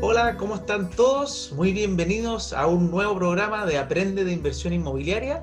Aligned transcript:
Hola, 0.00 0.36
¿cómo 0.36 0.54
están 0.54 0.90
todos? 0.90 1.52
Muy 1.56 1.72
bienvenidos 1.72 2.52
a 2.52 2.68
un 2.68 2.88
nuevo 2.88 3.16
programa 3.16 3.66
de 3.66 3.78
Aprende 3.78 4.24
de 4.24 4.32
Inversión 4.32 4.72
Inmobiliaria. 4.72 5.42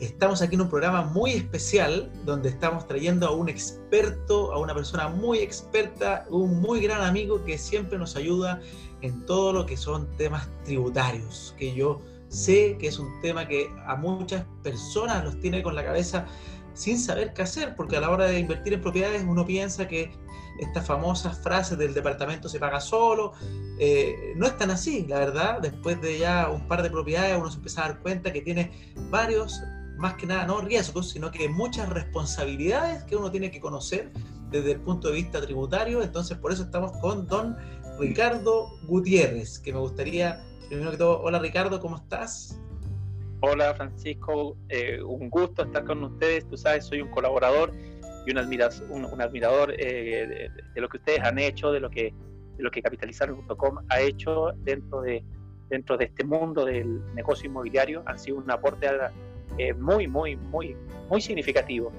Estamos 0.00 0.42
aquí 0.42 0.56
en 0.56 0.62
un 0.62 0.68
programa 0.68 1.02
muy 1.02 1.30
especial 1.30 2.10
donde 2.24 2.48
estamos 2.48 2.88
trayendo 2.88 3.28
a 3.28 3.30
un 3.30 3.48
experto, 3.48 4.52
a 4.52 4.58
una 4.58 4.74
persona 4.74 5.06
muy 5.06 5.38
experta, 5.38 6.26
un 6.30 6.60
muy 6.60 6.80
gran 6.80 7.02
amigo 7.02 7.44
que 7.44 7.56
siempre 7.56 7.96
nos 7.96 8.16
ayuda 8.16 8.60
en 9.02 9.24
todo 9.24 9.52
lo 9.52 9.66
que 9.66 9.76
son 9.76 10.08
temas 10.16 10.48
tributarios, 10.64 11.54
que 11.56 11.72
yo 11.72 12.00
sé 12.26 12.76
que 12.80 12.88
es 12.88 12.98
un 12.98 13.20
tema 13.20 13.46
que 13.46 13.70
a 13.86 13.94
muchas 13.94 14.44
personas 14.64 15.24
los 15.24 15.38
tiene 15.38 15.62
con 15.62 15.76
la 15.76 15.84
cabeza 15.84 16.26
sin 16.74 16.98
saber 16.98 17.34
qué 17.34 17.42
hacer, 17.42 17.76
porque 17.76 17.98
a 17.98 18.00
la 18.00 18.10
hora 18.10 18.24
de 18.24 18.40
invertir 18.40 18.72
en 18.72 18.80
propiedades 18.80 19.22
uno 19.24 19.46
piensa 19.46 19.86
que 19.86 20.10
estas 20.58 20.86
famosas 20.86 21.38
frases 21.38 21.78
del 21.78 21.94
departamento 21.94 22.48
se 22.48 22.58
paga 22.58 22.80
solo, 22.80 23.32
eh, 23.78 24.32
no 24.36 24.46
es 24.46 24.56
tan 24.56 24.70
así, 24.70 25.06
la 25.08 25.18
verdad, 25.18 25.60
después 25.60 26.00
de 26.00 26.18
ya 26.18 26.48
un 26.50 26.68
par 26.68 26.82
de 26.82 26.90
propiedades 26.90 27.36
uno 27.38 27.50
se 27.50 27.56
empieza 27.56 27.84
a 27.84 27.88
dar 27.88 28.00
cuenta 28.00 28.32
que 28.32 28.42
tiene 28.42 28.70
varios, 29.10 29.62
más 29.96 30.14
que 30.14 30.26
nada, 30.26 30.46
no 30.46 30.60
riesgos, 30.60 31.10
sino 31.10 31.30
que 31.30 31.48
muchas 31.48 31.88
responsabilidades 31.88 33.04
que 33.04 33.16
uno 33.16 33.30
tiene 33.30 33.50
que 33.50 33.60
conocer 33.60 34.12
desde 34.50 34.72
el 34.72 34.80
punto 34.80 35.08
de 35.08 35.14
vista 35.14 35.40
tributario, 35.40 36.02
entonces 36.02 36.38
por 36.38 36.52
eso 36.52 36.62
estamos 36.62 36.92
con 36.98 37.26
don 37.26 37.56
Ricardo 37.98 38.68
Gutiérrez, 38.86 39.58
que 39.58 39.72
me 39.72 39.78
gustaría, 39.78 40.42
primero 40.68 40.90
que 40.90 40.96
todo, 40.96 41.20
hola 41.20 41.38
Ricardo, 41.38 41.80
¿cómo 41.80 41.96
estás? 41.96 42.58
Hola 43.44 43.74
Francisco, 43.74 44.56
eh, 44.68 45.02
un 45.02 45.28
gusto 45.28 45.64
estar 45.64 45.84
con 45.84 46.04
ustedes. 46.04 46.46
Tú 46.46 46.56
sabes, 46.56 46.86
soy 46.86 47.00
un 47.02 47.10
colaborador 47.10 47.72
y 48.26 48.30
un, 48.30 49.04
un, 49.04 49.20
admirador 49.20 49.74
eh, 49.76 50.48
de, 50.74 50.80
lo 50.80 50.88
que 50.88 50.98
ustedes 50.98 51.20
han 51.20 51.38
hecho, 51.38 51.72
de 51.72 51.80
lo 51.80 51.90
que, 51.90 52.14
de 52.56 52.62
lo 52.62 52.70
que 52.70 52.82
capitalizar.com 52.82 53.78
ha 53.88 54.00
hecho 54.00 54.52
dentro 54.58 55.00
de, 55.02 55.24
dentro 55.68 55.96
de 55.96 56.04
este 56.06 56.24
mundo 56.24 56.64
del 56.64 57.02
negocio 57.14 57.46
inmobiliario. 57.46 58.02
Han 58.06 58.18
sido 58.18 58.38
un 58.38 58.50
aporte 58.50 58.88
eh, 59.58 59.74
muy, 59.74 60.06
muy, 60.06 60.36
muy, 60.36 60.76
muy 61.08 61.20
significativo. 61.20 61.92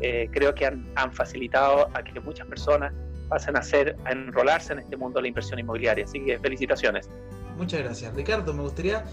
creo 0.00 0.54
que 0.54 0.66
han, 0.66 0.88
han, 0.94 1.12
facilitado 1.12 1.88
a 1.94 2.02
que 2.02 2.18
muchas 2.20 2.46
personas 2.46 2.92
pasen 3.28 3.56
a, 3.56 3.62
ser, 3.62 3.96
a 4.04 4.12
enrolarse 4.12 4.72
en 4.72 4.80
este 4.80 4.96
mundo 4.96 5.18
de 5.18 5.22
la 5.22 5.28
inversión 5.28 5.58
inmobiliaria. 5.58 6.04
Así 6.04 6.24
que 6.24 6.38
felicitaciones. 6.38 7.10
Muchas 7.56 7.80
gracias. 7.80 8.14
Ricardo, 8.14 8.52
me 8.52 8.62
gustaría 8.62 9.04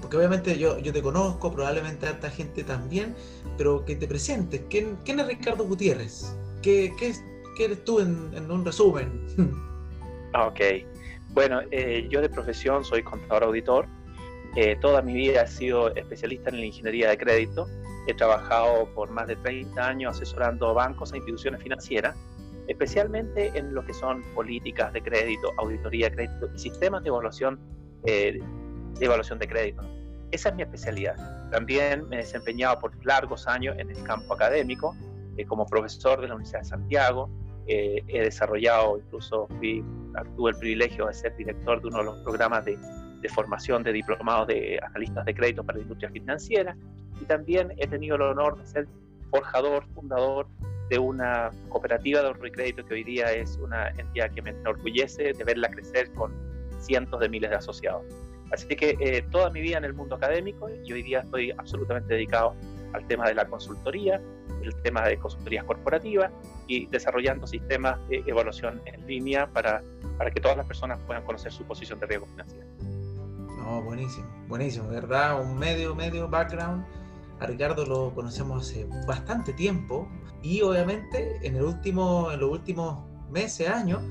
porque 0.00 0.16
obviamente 0.16 0.58
yo, 0.58 0.78
yo 0.78 0.92
te 0.92 1.02
conozco, 1.02 1.52
probablemente 1.52 2.06
harta 2.06 2.30
gente 2.30 2.64
también, 2.64 3.14
pero 3.56 3.84
que 3.84 3.94
te 3.96 4.08
presentes. 4.08 4.62
¿Quién, 4.68 4.98
es 5.06 5.26
Ricardo 5.26 5.64
Gutiérrez? 5.64 6.36
¿Qué, 6.62 6.92
qué, 6.98 7.14
eres 7.64 7.84
tú 7.84 8.00
en, 8.00 8.50
un 8.50 8.64
resumen? 8.64 9.26
Ok. 10.34 10.60
Bueno, 11.34 11.60
eh, 11.70 12.08
yo 12.10 12.22
de 12.22 12.30
profesión 12.30 12.82
soy 12.86 13.02
contador 13.02 13.44
auditor. 13.44 13.86
Eh, 14.56 14.78
toda 14.80 15.02
mi 15.02 15.12
vida 15.12 15.42
he 15.42 15.46
sido 15.46 15.94
especialista 15.94 16.48
en 16.48 16.56
la 16.56 16.64
ingeniería 16.64 17.10
de 17.10 17.18
crédito. 17.18 17.68
He 18.06 18.14
trabajado 18.14 18.88
por 18.94 19.10
más 19.10 19.26
de 19.26 19.36
30 19.36 19.86
años 19.86 20.16
asesorando 20.16 20.72
bancos 20.72 21.12
e 21.12 21.18
instituciones 21.18 21.62
financieras, 21.62 22.16
especialmente 22.66 23.52
en 23.54 23.74
lo 23.74 23.84
que 23.84 23.92
son 23.92 24.22
políticas 24.34 24.90
de 24.94 25.02
crédito, 25.02 25.50
auditoría 25.58 26.08
de 26.08 26.16
crédito 26.16 26.48
y 26.54 26.58
sistemas 26.58 27.02
de 27.02 27.10
evaluación 27.10 27.60
eh, 28.04 28.40
de 28.98 29.06
evaluación 29.06 29.38
de 29.38 29.48
crédito. 29.48 29.82
Esa 30.30 30.48
es 30.48 30.54
mi 30.54 30.62
especialidad. 30.62 31.50
También 31.50 32.08
me 32.08 32.16
he 32.16 32.18
desempeñado 32.20 32.78
por 32.78 32.92
largos 33.04 33.46
años 33.46 33.76
en 33.78 33.90
el 33.90 34.02
campo 34.04 34.34
académico, 34.34 34.96
eh, 35.36 35.44
como 35.44 35.66
profesor 35.66 36.20
de 36.20 36.28
la 36.28 36.34
Universidad 36.34 36.60
de 36.60 36.68
Santiago. 36.68 37.30
Eh, 37.66 38.02
he 38.08 38.22
desarrollado, 38.22 38.98
incluso 38.98 39.46
fui, 39.58 39.84
tuve 40.36 40.50
el 40.50 40.56
privilegio 40.56 41.06
de 41.06 41.14
ser 41.14 41.36
director 41.36 41.80
de 41.80 41.88
uno 41.88 41.98
de 41.98 42.04
los 42.04 42.18
programas 42.20 42.64
de, 42.64 42.78
de 43.20 43.28
formación 43.28 43.82
de 43.82 43.92
diplomados 43.92 44.48
de 44.48 44.80
analistas 44.82 45.24
de 45.24 45.34
crédito 45.34 45.62
para 45.64 45.78
la 45.78 45.82
industria 45.82 46.10
financiera. 46.10 46.76
Y 47.20 47.24
también 47.26 47.72
he 47.76 47.86
tenido 47.86 48.16
el 48.16 48.22
honor 48.22 48.58
de 48.58 48.66
ser 48.66 48.88
forjador, 49.30 49.86
fundador 49.94 50.46
de 50.88 50.98
una 50.98 51.50
cooperativa 51.68 52.20
de 52.20 52.26
ahorro 52.26 52.46
y 52.46 52.50
crédito 52.50 52.84
que 52.84 52.94
hoy 52.94 53.04
día 53.04 53.32
es 53.32 53.56
una 53.56 53.88
entidad 53.90 54.30
que 54.32 54.42
me 54.42 54.50
enorgullece 54.50 55.32
de 55.32 55.44
verla 55.44 55.70
crecer 55.70 56.12
con 56.12 56.32
cientos 56.80 57.20
de 57.20 57.28
miles 57.28 57.50
de 57.50 57.56
asociados. 57.56 58.04
Así 58.52 58.68
que 58.68 58.96
eh, 59.00 59.24
toda 59.30 59.50
mi 59.50 59.60
vida 59.60 59.78
en 59.78 59.84
el 59.84 59.94
mundo 59.94 60.16
académico 60.16 60.68
y 60.84 60.92
hoy 60.92 61.02
día 61.02 61.20
estoy 61.20 61.52
absolutamente 61.52 62.14
dedicado 62.14 62.54
al 62.92 63.06
tema 63.06 63.26
de 63.26 63.34
la 63.34 63.46
consultoría, 63.46 64.20
el 64.62 64.74
tema 64.82 65.02
de 65.02 65.18
consultorías 65.18 65.64
corporativas 65.64 66.30
y 66.66 66.86
desarrollando 66.86 67.46
sistemas 67.46 67.98
de 68.08 68.22
evaluación 68.26 68.82
en 68.84 69.06
línea 69.06 69.46
para, 69.46 69.82
para 70.18 70.30
que 70.30 70.40
todas 70.40 70.56
las 70.56 70.66
personas 70.66 71.00
puedan 71.06 71.24
conocer 71.24 71.50
su 71.50 71.64
posición 71.64 71.98
de 72.00 72.06
riesgo 72.06 72.26
financiero. 72.26 72.66
No, 73.58 73.82
buenísimo, 73.82 74.28
buenísimo, 74.48 74.88
¿verdad? 74.88 75.40
Un 75.40 75.58
medio, 75.58 75.94
medio 75.94 76.28
background. 76.28 76.84
A 77.40 77.46
Ricardo 77.46 77.86
lo 77.86 78.14
conocemos 78.14 78.68
hace 78.68 78.86
bastante 79.06 79.52
tiempo 79.52 80.08
y 80.42 80.60
obviamente 80.62 81.38
en, 81.42 81.56
el 81.56 81.62
último, 81.62 82.30
en 82.30 82.40
los 82.40 82.50
últimos 82.50 83.02
meses, 83.30 83.68
años, 83.68 84.02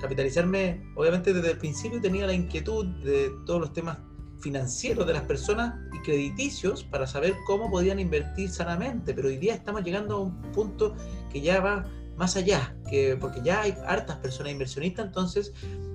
capitalizarme, 0.00 0.92
obviamente 0.94 1.32
desde 1.32 1.52
el 1.52 1.58
principio 1.58 2.00
tenía 2.00 2.26
la 2.26 2.32
inquietud 2.32 2.86
de 3.04 3.30
todos 3.44 3.60
los 3.60 3.72
temas 3.72 3.98
financieros 4.40 5.06
de 5.06 5.12
las 5.12 5.22
personas 5.22 5.74
y 5.94 6.02
crediticios 6.02 6.84
para 6.84 7.06
saber 7.06 7.34
cómo 7.46 7.70
podían 7.70 7.98
invertir 7.98 8.50
sanamente, 8.50 9.14
pero 9.14 9.28
hoy 9.28 9.38
día 9.38 9.54
estamos 9.54 9.82
llegando 9.82 10.16
a 10.16 10.20
un 10.20 10.42
punto 10.52 10.94
que 11.32 11.40
ya 11.40 11.60
va 11.60 11.86
más 12.16 12.36
allá, 12.36 12.76
que, 12.88 13.16
porque 13.16 13.40
ya 13.42 13.62
hay 13.62 13.74
hartas 13.86 14.16
personas 14.18 14.52
inversionistas, 14.52 15.06
entonces 15.06 15.52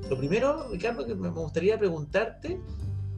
lo 0.09 0.17
primero, 0.17 0.69
Ricardo, 0.72 1.06
que 1.06 1.16
me 1.16 1.29
gustaría 1.29 1.78
preguntarte 1.79 2.59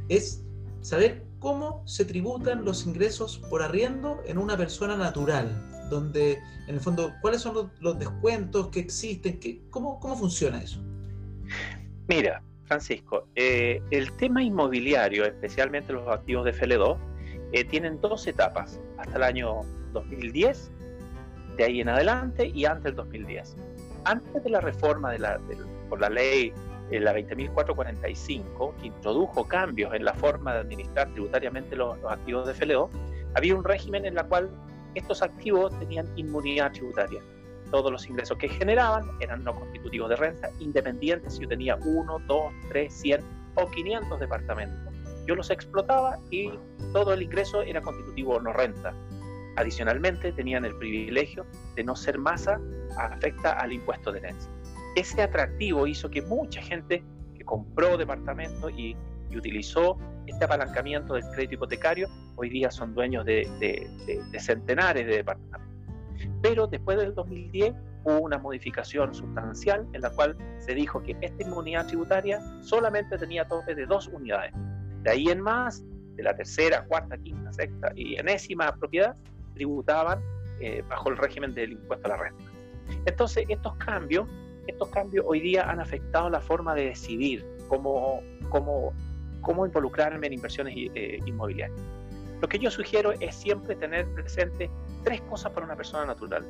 es 0.09 0.43
saber 0.81 1.25
cómo 1.39 1.81
se 1.87 2.05
tributan 2.05 2.63
los 2.63 2.85
ingresos 2.85 3.41
por 3.49 3.63
arriendo 3.63 4.21
en 4.25 4.37
una 4.37 4.55
persona 4.57 4.95
natural 4.95 5.82
donde 5.93 6.41
en 6.67 6.75
el 6.75 6.79
fondo, 6.79 7.13
¿cuáles 7.21 7.41
son 7.41 7.71
los, 7.79 7.99
descuentos 7.99 8.67
que 8.69 8.79
existen? 8.79 9.39
¿Qué, 9.39 9.61
cómo, 9.69 9.99
¿Cómo 9.99 10.17
funciona 10.17 10.61
eso? 10.61 10.79
Mira, 12.07 12.41
Francisco, 12.65 13.27
eh, 13.35 13.81
el 13.91 14.11
tema 14.13 14.43
inmobiliario, 14.43 15.25
especialmente 15.25 15.93
los 15.93 16.07
activos 16.07 16.45
de 16.45 16.53
FL2, 16.53 16.97
eh, 17.51 17.63
tienen 17.65 17.99
dos 18.01 18.25
etapas, 18.27 18.79
hasta 18.97 19.17
el 19.17 19.23
año 19.23 19.61
2010, 19.93 20.71
de 21.57 21.63
ahí 21.63 21.81
en 21.81 21.89
adelante 21.89 22.47
y 22.47 22.65
antes 22.65 22.83
del 22.85 22.95
2010. 22.95 23.55
Antes 24.05 24.43
de 24.43 24.49
la 24.49 24.59
reforma 24.59 25.11
de 25.11 25.19
la, 25.19 25.39
por 25.89 26.01
la 26.01 26.09
ley 26.09 26.51
eh, 26.91 26.99
la 26.99 27.13
20.445, 27.13 28.75
que 28.77 28.87
introdujo 28.87 29.47
cambios 29.47 29.93
en 29.93 30.03
la 30.03 30.13
forma 30.13 30.53
de 30.53 30.59
administrar 30.61 31.09
tributariamente 31.11 31.75
los, 31.75 31.99
los 31.99 32.11
activos 32.11 32.47
de 32.47 32.53
FLO, 32.53 32.89
había 33.35 33.55
un 33.55 33.63
régimen 33.63 34.05
en 34.05 34.17
el 34.17 34.25
cual 34.25 34.49
estos 34.95 35.21
activos 35.21 35.77
tenían 35.79 36.07
inmunidad 36.15 36.71
tributaria. 36.71 37.21
Todos 37.71 37.91
los 37.91 38.07
ingresos 38.07 38.37
que 38.37 38.49
generaban 38.49 39.09
eran 39.19 39.43
no 39.43 39.55
constitutivos 39.55 40.09
de 40.09 40.15
renta, 40.15 40.49
independientes 40.59 41.33
si 41.35 41.41
yo 41.41 41.47
tenía 41.47 41.75
uno, 41.77 42.19
dos, 42.27 42.53
tres, 42.69 42.93
cien 42.93 43.21
o 43.55 43.69
500 43.69 44.19
departamentos. 44.19 44.93
Yo 45.25 45.35
los 45.35 45.49
explotaba 45.49 46.19
y 46.29 46.51
todo 46.91 47.13
el 47.13 47.21
ingreso 47.21 47.61
era 47.61 47.81
constitutivo 47.81 48.39
no 48.39 48.53
renta. 48.53 48.93
Adicionalmente, 49.55 50.31
tenían 50.31 50.65
el 50.65 50.75
privilegio 50.77 51.45
de 51.75 51.83
no 51.83 51.95
ser 51.95 52.17
masa 52.17 52.59
afecta 52.97 53.53
al 53.53 53.71
impuesto 53.71 54.11
de 54.11 54.19
herencia. 54.19 54.51
Ese 54.95 55.21
atractivo 55.21 55.87
hizo 55.87 56.09
que 56.09 56.21
mucha 56.21 56.61
gente 56.61 57.03
que 57.35 57.43
compró 57.43 57.97
departamentos 57.97 58.71
y 58.75 58.95
y 59.33 59.37
utilizó 59.37 59.97
este 60.27 60.45
apalancamiento 60.45 61.15
del 61.15 61.23
crédito 61.31 61.55
hipotecario, 61.55 62.07
hoy 62.35 62.49
día 62.49 62.71
son 62.71 62.93
dueños 62.93 63.25
de, 63.25 63.47
centenares 64.39 65.05
de 65.05 65.17
departamentos. 65.17 65.61
Pero 66.41 66.67
después 66.67 66.97
del 66.97 67.13
2010 67.13 67.73
hubo 68.05 68.19
una 68.19 68.37
modificación 68.37 69.13
sustancial 69.13 69.87
en 69.93 70.01
la 70.01 70.09
cual 70.11 70.37
se 70.59 70.73
dijo 70.75 71.01
que 71.01 71.17
esta 71.21 71.43
inmunidad 71.43 71.87
tributaria 71.87 72.39
solamente 72.61 73.17
tenía 73.17 73.47
tope 73.47 73.75
de 73.75 73.85
dos 73.85 74.07
unidades. 74.07 74.53
De 75.01 75.11
ahí 75.11 75.27
en 75.27 75.41
más, 75.41 75.83
de 76.15 76.23
la 76.23 76.35
tercera, 76.35 76.85
cuarta, 76.85 77.17
quinta, 77.17 77.51
sexta 77.51 77.91
y 77.95 78.15
enésima 78.15 78.73
propiedad, 78.75 79.15
tributaban 79.55 80.21
eh, 80.59 80.83
bajo 80.87 81.09
el 81.09 81.17
régimen 81.17 81.53
del 81.53 81.73
impuesto 81.73 82.05
a 82.07 82.09
la 82.09 82.17
renta. 82.17 82.43
Entonces, 83.05 83.45
estos 83.49 83.75
cambios, 83.77 84.27
estos 84.67 84.89
cambios 84.89 85.25
hoy 85.27 85.39
día 85.39 85.69
han 85.69 85.79
afectado 85.79 86.29
la 86.29 86.39
forma 86.39 86.75
de 86.75 86.85
decidir 86.85 87.45
cómo, 87.67 88.21
cómo 88.49 88.93
cómo 89.43 89.65
involucrarme 89.65 90.27
en 90.27 90.33
inversiones 90.33 90.73
eh, 90.75 91.19
inmobiliarias. 91.25 91.79
Lo 92.41 92.49
que 92.49 92.57
yo 92.59 92.71
sugiero 92.71 93.13
es 93.19 93.35
siempre 93.35 93.75
tener 93.75 94.07
presente 94.13 94.69
tres 95.03 95.21
cosas 95.21 95.51
para 95.51 95.65
una 95.65 95.75
persona 95.75 96.05
natural. 96.05 96.45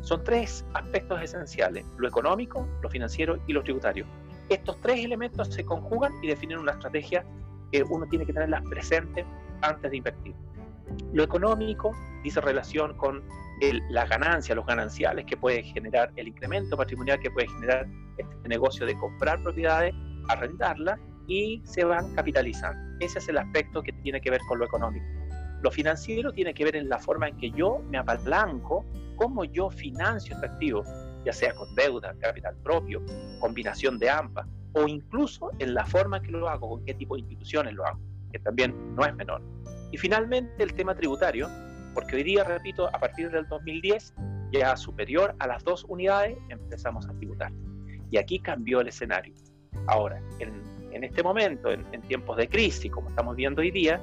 Son 0.00 0.22
tres 0.24 0.64
aspectos 0.74 1.22
esenciales, 1.22 1.84
lo 1.96 2.08
económico, 2.08 2.66
lo 2.82 2.90
financiero 2.90 3.38
y 3.46 3.52
lo 3.52 3.62
tributario. 3.62 4.04
Estos 4.48 4.80
tres 4.80 5.04
elementos 5.04 5.48
se 5.54 5.64
conjugan 5.64 6.12
y 6.22 6.28
definen 6.28 6.58
una 6.58 6.72
estrategia 6.72 7.24
que 7.72 7.82
uno 7.82 8.06
tiene 8.06 8.26
que 8.26 8.32
tenerlas 8.32 8.62
presentes 8.68 9.24
antes 9.60 9.90
de 9.90 9.96
invertir. 9.96 10.34
Lo 11.12 11.22
económico 11.22 11.94
dice 12.22 12.40
relación 12.40 12.96
con 12.96 13.22
la 13.90 14.06
ganancia, 14.06 14.54
los 14.54 14.66
gananciales 14.66 15.24
que 15.26 15.36
puede 15.36 15.62
generar 15.62 16.12
el 16.16 16.28
incremento 16.28 16.76
patrimonial 16.76 17.18
que 17.20 17.30
puede 17.30 17.48
generar 17.48 17.86
este 18.16 18.48
negocio 18.48 18.86
de 18.86 18.94
comprar 18.96 19.42
propiedades 19.42 19.94
arrendarla 20.28 20.98
y 21.28 21.62
se 21.64 21.84
van 21.84 22.12
capitalizando. 22.14 22.96
Ese 22.98 23.20
es 23.20 23.28
el 23.28 23.38
aspecto 23.38 23.82
que 23.82 23.92
tiene 23.92 24.20
que 24.20 24.30
ver 24.30 24.40
con 24.48 24.58
lo 24.58 24.64
económico. 24.64 25.06
Lo 25.62 25.70
financiero 25.70 26.32
tiene 26.32 26.54
que 26.54 26.64
ver 26.64 26.76
en 26.76 26.88
la 26.88 26.98
forma 26.98 27.28
en 27.28 27.36
que 27.36 27.50
yo 27.50 27.80
me 27.90 27.98
apalanco, 27.98 28.84
cómo 29.16 29.44
yo 29.44 29.70
financio 29.70 30.34
este 30.34 30.46
activo, 30.46 30.82
ya 31.24 31.32
sea 31.32 31.54
con 31.54 31.72
deuda, 31.74 32.14
capital 32.20 32.56
propio, 32.62 33.04
combinación 33.40 33.98
de 33.98 34.08
AMPA, 34.08 34.48
o 34.72 34.86
incluso 34.86 35.50
en 35.58 35.74
la 35.74 35.84
forma 35.84 36.18
en 36.18 36.22
que 36.24 36.30
lo 36.32 36.48
hago, 36.48 36.68
con 36.70 36.84
qué 36.84 36.94
tipo 36.94 37.14
de 37.14 37.20
instituciones 37.20 37.74
lo 37.74 37.84
hago, 37.84 38.00
que 38.32 38.38
también 38.38 38.94
no 38.94 39.04
es 39.04 39.14
menor. 39.14 39.42
Y 39.90 39.98
finalmente 39.98 40.62
el 40.62 40.72
tema 40.74 40.94
tributario, 40.94 41.48
porque 41.94 42.16
hoy 42.16 42.22
día, 42.22 42.44
repito, 42.44 42.86
a 42.88 42.98
partir 42.98 43.30
del 43.30 43.46
2010, 43.48 44.14
ya 44.52 44.76
superior 44.76 45.34
a 45.40 45.46
las 45.46 45.64
dos 45.64 45.84
unidades, 45.88 46.38
empezamos 46.48 47.08
a 47.08 47.12
tributar. 47.14 47.52
Y 48.10 48.16
aquí 48.16 48.38
cambió 48.38 48.80
el 48.80 48.88
escenario. 48.88 49.34
Ahora, 49.88 50.22
en, 50.38 50.77
en 50.92 51.04
este 51.04 51.22
momento, 51.22 51.70
en, 51.70 51.84
en, 51.92 52.02
tiempos 52.02 52.36
de 52.36 52.48
crisis, 52.48 52.90
como 52.90 53.08
estamos 53.08 53.36
viendo 53.36 53.60
hoy 53.60 53.70
día, 53.70 54.00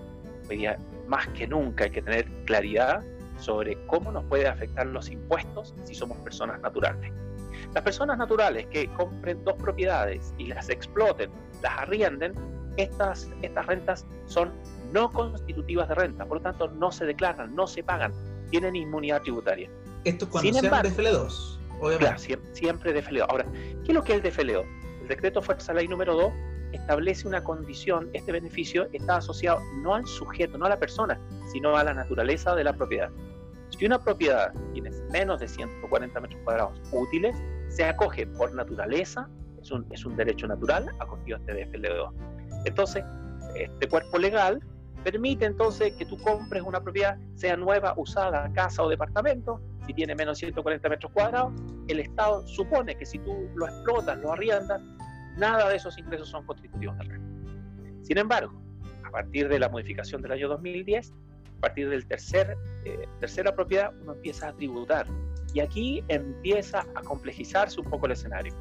hoy 0.50 0.58
día 0.58 0.78
más 1.08 1.28
que 1.30 1.48
nunca 1.48 1.86
hay 1.86 1.92
que 1.92 2.02
tener 2.02 2.26
claridad 2.46 3.04
sobre 3.40 3.78
cómo 3.88 4.12
nos 4.12 4.24
puede 4.26 4.48
afectar 4.48 4.86
los 4.88 5.10
impuestos 5.10 5.74
si 5.84 5.94
somos 5.94 6.18
personas 6.20 6.62
naturales. 6.62 7.12
Las 7.74 7.84
personas 7.84 8.18
naturales 8.18 8.68
que 8.68 8.88
compren 8.94 9.44
dos 9.44 9.56
propiedades 9.56 10.34
y 10.38 10.48
las 10.48 10.70
exploten, 10.70 11.30
las 11.62 11.80
arrienden, 11.80 12.34
estas, 12.78 13.30
estas 13.42 13.66
rentas 13.66 14.06
son 14.26 14.54
no 14.94 15.12
constitutivas 15.12 15.90
de 15.90 15.96
renta, 15.96 16.26
por 16.26 16.38
lo 16.38 16.44
tanto 16.44 16.70
no 16.70 16.92
se 16.92 17.06
declaran, 17.06 17.56
no 17.56 17.68
se 17.68 17.84
pagan, 17.84 18.14
tienen 18.50 18.76
inmunidad 18.76 19.22
tributaria. 19.22 19.70
Esto 20.04 20.26
es 20.26 20.32
cuando 20.32 20.54
Sin 20.54 20.64
embargo, 20.64 20.90
DFL2, 20.90 21.60
obviamente. 21.80 21.98
Claro, 21.98 22.18
siempre, 22.18 22.56
siempre 22.56 23.04
DFL2. 23.04 23.26
Ahora, 23.30 23.46
¿qué 23.84 23.92
es 23.92 23.94
lo 23.94 24.04
que 24.04 24.14
es 24.14 24.24
el 24.24 24.32
DFL2? 24.32 24.66
El 25.02 25.08
decreto 25.08 25.42
Fuerza 25.42 25.74
Ley 25.74 25.88
número 25.88 26.16
2 26.16 26.34
establece 26.76 27.28
una 27.28 27.44
condición, 27.44 28.10
este 28.14 28.32
beneficio 28.32 28.88
está 28.94 29.18
asociado 29.18 29.60
no 29.82 29.96
al 29.96 30.06
sujeto, 30.06 30.58
no 30.58 30.66
a 30.66 30.70
la 30.70 30.80
persona, 30.80 31.20
sino 31.52 31.76
a 31.76 31.84
la 31.84 31.94
naturaleza 31.94 32.56
de 32.56 32.64
la 32.64 32.74
propiedad. 32.74 33.10
Si 33.70 33.86
una 33.86 34.02
propiedad 34.02 34.54
tiene 34.74 34.92
menos 35.12 35.40
de 35.40 35.48
140 35.48 36.20
metros 36.20 36.40
cuadrados 36.44 36.82
útiles, 36.92 37.36
se 37.70 37.84
acoge 37.84 38.28
por 38.28 38.54
naturaleza, 38.54 39.28
es 39.62 39.72
un, 39.72 39.86
es 39.92 40.06
un 40.06 40.16
derecho 40.16 40.48
natural 40.48 40.90
acogido 41.00 41.38
a 41.38 41.40
este 41.40 41.72
DFL2. 41.72 42.12
Entonces, 42.66 43.04
este 43.56 43.88
cuerpo 43.88 44.18
legal 44.18 44.62
permite 45.04 45.46
entonces 45.46 45.94
que 45.98 46.06
tú 46.06 46.18
compres 46.18 46.64
una 46.64 46.82
propiedad, 46.82 47.18
sea 47.36 47.56
nueva, 47.56 47.94
usada, 47.98 48.52
casa 48.54 48.82
o 48.84 48.90
departamento, 48.90 49.62
si 49.86 49.94
tiene 49.94 50.16
menos 50.16 50.40
de 50.40 50.48
140 50.48 50.90
metros 50.90 51.12
cuadrados, 51.12 51.54
el 51.88 52.00
Estado 52.00 52.46
supone 52.48 52.96
que 52.96 53.06
si 53.06 53.20
tú 53.20 53.50
lo 53.56 53.68
explotas, 53.68 54.18
lo 54.20 54.34
arriendas, 54.34 54.82
nada 55.38 55.70
de 55.70 55.76
esos 55.76 55.98
ingresos 55.98 56.30
son 56.30 56.46
constitutivos 56.46 56.98
de 56.98 57.04
renta. 57.04 57.36
Sin 58.04 58.18
embargo, 58.18 58.54
a 59.04 59.10
partir 59.10 59.48
de 59.48 59.60
la 59.60 59.70
modificación 59.70 60.22
del 60.22 60.34
año 60.34 60.48
2010, 60.50 61.14
a 61.58 61.62
partir 61.62 61.90
del 61.90 62.06
tercer, 62.06 62.56
eh, 62.84 63.08
tercera 63.20 63.56
propiedad, 63.56 63.94
uno 64.02 64.14
empieza 64.14 64.50
a 64.50 64.54
tributar. 64.54 65.08
Y 65.54 65.62
aquí 65.62 66.04
empieza 66.10 66.86
a 66.96 67.02
complejizarse 67.02 67.80
un 67.80 67.90
poco 67.90 68.06
el 68.08 68.12
escenario. 68.12 68.54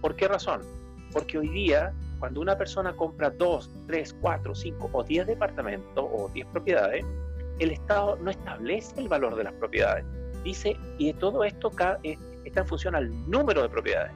¿Por 0.00 0.14
qué 0.14 0.28
razón? 0.28 0.62
Porque 1.12 1.38
hoy 1.38 1.48
día, 1.48 1.92
cuando 2.20 2.40
una 2.40 2.56
persona 2.56 2.94
compra 2.94 3.30
dos, 3.30 3.70
tres, 3.86 4.14
cuatro, 4.20 4.54
cinco 4.54 4.88
o 4.92 5.02
diez 5.02 5.26
departamentos 5.26 6.06
o 6.10 6.30
diez 6.32 6.46
propiedades, 6.48 7.04
el 7.58 7.72
Estado 7.72 8.16
no 8.16 8.30
establece 8.30 9.00
el 9.00 9.08
valor 9.08 9.34
de 9.34 9.44
las 9.44 9.52
propiedades. 9.54 10.04
Dice, 10.44 10.76
y 10.98 11.12
todo 11.14 11.42
esto 11.42 11.70
está 11.70 12.60
en 12.60 12.66
función 12.66 12.94
al 12.94 13.10
número 13.28 13.62
de 13.62 13.68
propiedades. 13.68 14.12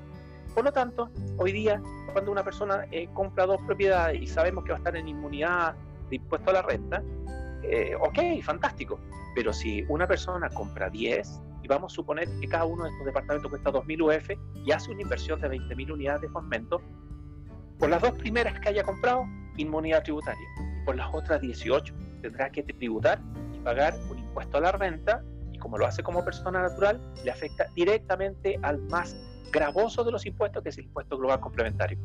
Por 0.55 0.65
lo 0.65 0.73
tanto, 0.73 1.11
hoy 1.39 1.53
día, 1.53 1.81
cuando 2.13 2.31
una 2.31 2.45
persona 2.45 2.87
eh, 2.91 3.09
compra 3.15 3.47
dos 3.47 3.61
propiedades 3.63 4.21
y 4.21 4.27
sabemos 4.27 4.65
que 4.65 4.71
va 4.71 4.77
a 4.77 4.79
estar 4.79 4.97
en 4.97 5.09
inmunidad 5.09 5.75
de 6.11 6.17
impuesto 6.17 6.51
a 6.51 6.55
la 6.55 6.63
renta, 6.63 7.03
eh, 7.63 7.95
ok, 7.99 8.43
fantástico. 8.43 9.01
Pero 9.35 9.53
si 9.53 9.85
una 9.89 10.07
persona 10.07 10.51
compra 10.51 10.91
10 10.91 11.41
y 11.63 11.69
vamos 11.69 11.93
a 11.93 11.97
suponer 11.97 12.29
que 12.41 12.49
cada 12.49 12.67
uno 12.67 12.85
de 12.85 12.91
estos 12.91 13.07
departamentos 13.07 13.51
cuesta 13.51 13.71
2.000 13.71 14.03
UF 14.03 14.31
y 14.67 14.73
hace 14.73 14.91
una 14.91 15.03
inversión 15.03 15.41
de 15.41 15.49
20.000 15.49 15.93
unidades 15.93 16.23
de 16.23 16.29
fomento, 16.29 16.83
por 17.79 17.89
las 17.89 18.03
dos 18.03 18.13
primeras 18.13 18.61
que 18.61 18.69
haya 18.69 18.83
comprado, 18.83 19.25
inmunidad 19.57 20.03
tributaria. 20.03 20.47
Y 20.81 20.85
por 20.85 20.97
las 20.97 21.13
otras 21.15 21.41
18 21.41 21.95
tendrá 22.21 22.51
que 22.51 22.63
tributar 22.63 23.21
y 23.55 23.59
pagar 23.61 23.95
un 24.11 24.19
impuesto 24.19 24.59
a 24.59 24.61
la 24.61 24.73
renta 24.73 25.23
y 25.51 25.59
como 25.59 25.79
lo 25.79 25.87
hace 25.87 26.03
como 26.03 26.25
persona 26.25 26.61
natural, 26.61 27.01
le 27.25 27.31
afecta 27.31 27.67
directamente 27.75 28.59
al 28.63 28.79
más 28.83 29.17
gravoso 29.53 30.03
de 30.03 30.11
los 30.11 30.27
impuestos, 30.27 30.63
que 30.63 30.71
es 30.71 30.79
el 30.79 30.85
impuesto 30.85 31.19
global 31.19 31.41
complementario. 31.41 31.99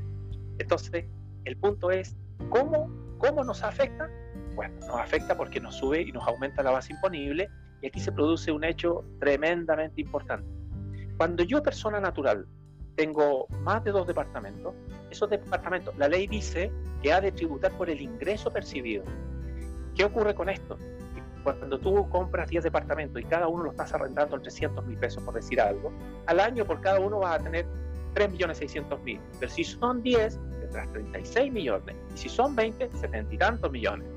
Entonces, 0.59 1.05
el 1.45 1.57
punto 1.57 1.89
es, 1.91 2.15
¿cómo, 2.49 2.91
cómo 3.17 3.43
nos 3.43 3.63
afecta? 3.63 4.09
Bueno, 4.55 4.75
nos 4.85 4.99
afecta 4.99 5.35
porque 5.37 5.59
nos 5.59 5.75
sube 5.75 6.01
y 6.01 6.11
nos 6.11 6.27
aumenta 6.27 6.61
la 6.61 6.71
base 6.71 6.93
imponible 6.93 7.49
y 7.81 7.87
aquí 7.87 7.99
se 7.99 8.11
produce 8.11 8.51
un 8.51 8.63
hecho 8.63 9.03
tremendamente 9.19 10.01
importante. 10.01 10.47
Cuando 11.17 11.43
yo, 11.43 11.63
persona 11.63 11.99
natural, 11.99 12.45
tengo 12.95 13.47
más 13.61 13.83
de 13.83 13.91
dos 13.91 14.07
departamentos, 14.07 14.73
esos 15.09 15.29
departamentos, 15.29 15.95
la 15.97 16.07
ley 16.07 16.27
dice 16.27 16.71
que 17.01 17.13
ha 17.13 17.21
de 17.21 17.31
tributar 17.31 17.71
por 17.77 17.89
el 17.89 18.01
ingreso 18.01 18.51
percibido. 18.51 19.03
¿Qué 19.95 20.03
ocurre 20.03 20.35
con 20.35 20.49
esto? 20.49 20.77
Cuando 21.55 21.79
tú 21.79 22.09
compras 22.09 22.49
10 22.49 22.65
departamentos 22.65 23.21
y 23.21 23.25
cada 23.25 23.47
uno 23.47 23.63
lo 23.63 23.71
estás 23.71 23.93
arrendando 23.93 24.35
en 24.35 24.41
300 24.41 24.85
mil 24.85 24.97
pesos, 24.97 25.23
por 25.23 25.33
decir 25.33 25.61
algo, 25.61 25.91
al 26.25 26.39
año 26.39 26.65
por 26.65 26.81
cada 26.81 26.99
uno 26.99 27.19
vas 27.19 27.39
a 27.39 27.43
tener 27.43 27.65
3 28.13 28.31
millones 28.31 28.57
600 28.57 29.01
mil. 29.03 29.19
Pero 29.39 29.51
si 29.51 29.63
son 29.63 30.01
10, 30.01 30.39
tendrás 30.59 30.91
36 30.91 31.53
millones. 31.53 31.95
Y 32.13 32.17
si 32.17 32.29
son 32.29 32.55
20, 32.55 32.89
70 32.91 33.33
y 33.33 33.37
tantos 33.37 33.71
millones. 33.71 34.07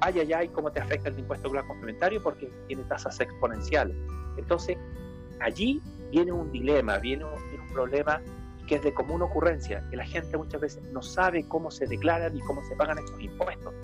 Ay, 0.00 0.20
ay, 0.20 0.32
ay, 0.32 0.48
cómo 0.48 0.70
te 0.70 0.80
afecta 0.80 1.08
el 1.08 1.18
impuesto 1.18 1.48
global 1.48 1.66
complementario 1.66 2.22
porque 2.22 2.50
tiene 2.66 2.82
tasas 2.84 3.18
exponenciales. 3.20 3.96
Entonces, 4.36 4.76
allí 5.40 5.80
viene 6.10 6.32
un 6.32 6.52
dilema, 6.52 6.98
viene 6.98 7.24
un, 7.24 7.32
viene 7.50 7.64
un 7.66 7.72
problema 7.72 8.20
que 8.66 8.76
es 8.76 8.82
de 8.82 8.94
común 8.94 9.22
ocurrencia, 9.22 9.84
que 9.90 9.96
la 9.96 10.06
gente 10.06 10.36
muchas 10.36 10.60
veces 10.60 10.82
no 10.92 11.02
sabe 11.02 11.46
cómo 11.48 11.70
se 11.70 11.86
declaran 11.86 12.36
y 12.36 12.40
cómo 12.40 12.64
se 12.64 12.76
pagan 12.76 12.98
estos 12.98 13.20
impuestos. 13.20 13.74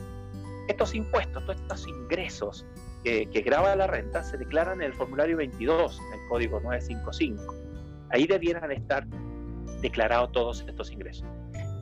Estos 0.71 0.95
impuestos, 0.95 1.45
todos 1.45 1.61
estos 1.61 1.89
ingresos 1.89 2.65
que, 3.03 3.29
que 3.29 3.41
graba 3.41 3.75
la 3.75 3.89
renta 3.89 4.23
se 4.23 4.39
declaran 4.39 4.81
en 4.81 4.87
el 4.87 4.95
formulario 4.95 5.37
22, 5.37 5.99
en 5.99 6.21
el 6.21 6.29
código 6.29 6.61
955. 6.61 7.55
Ahí 8.11 8.27
debieran 8.27 8.71
estar 8.71 9.05
declarados 9.81 10.31
todos 10.31 10.65
estos 10.69 10.93
ingresos. 10.93 11.27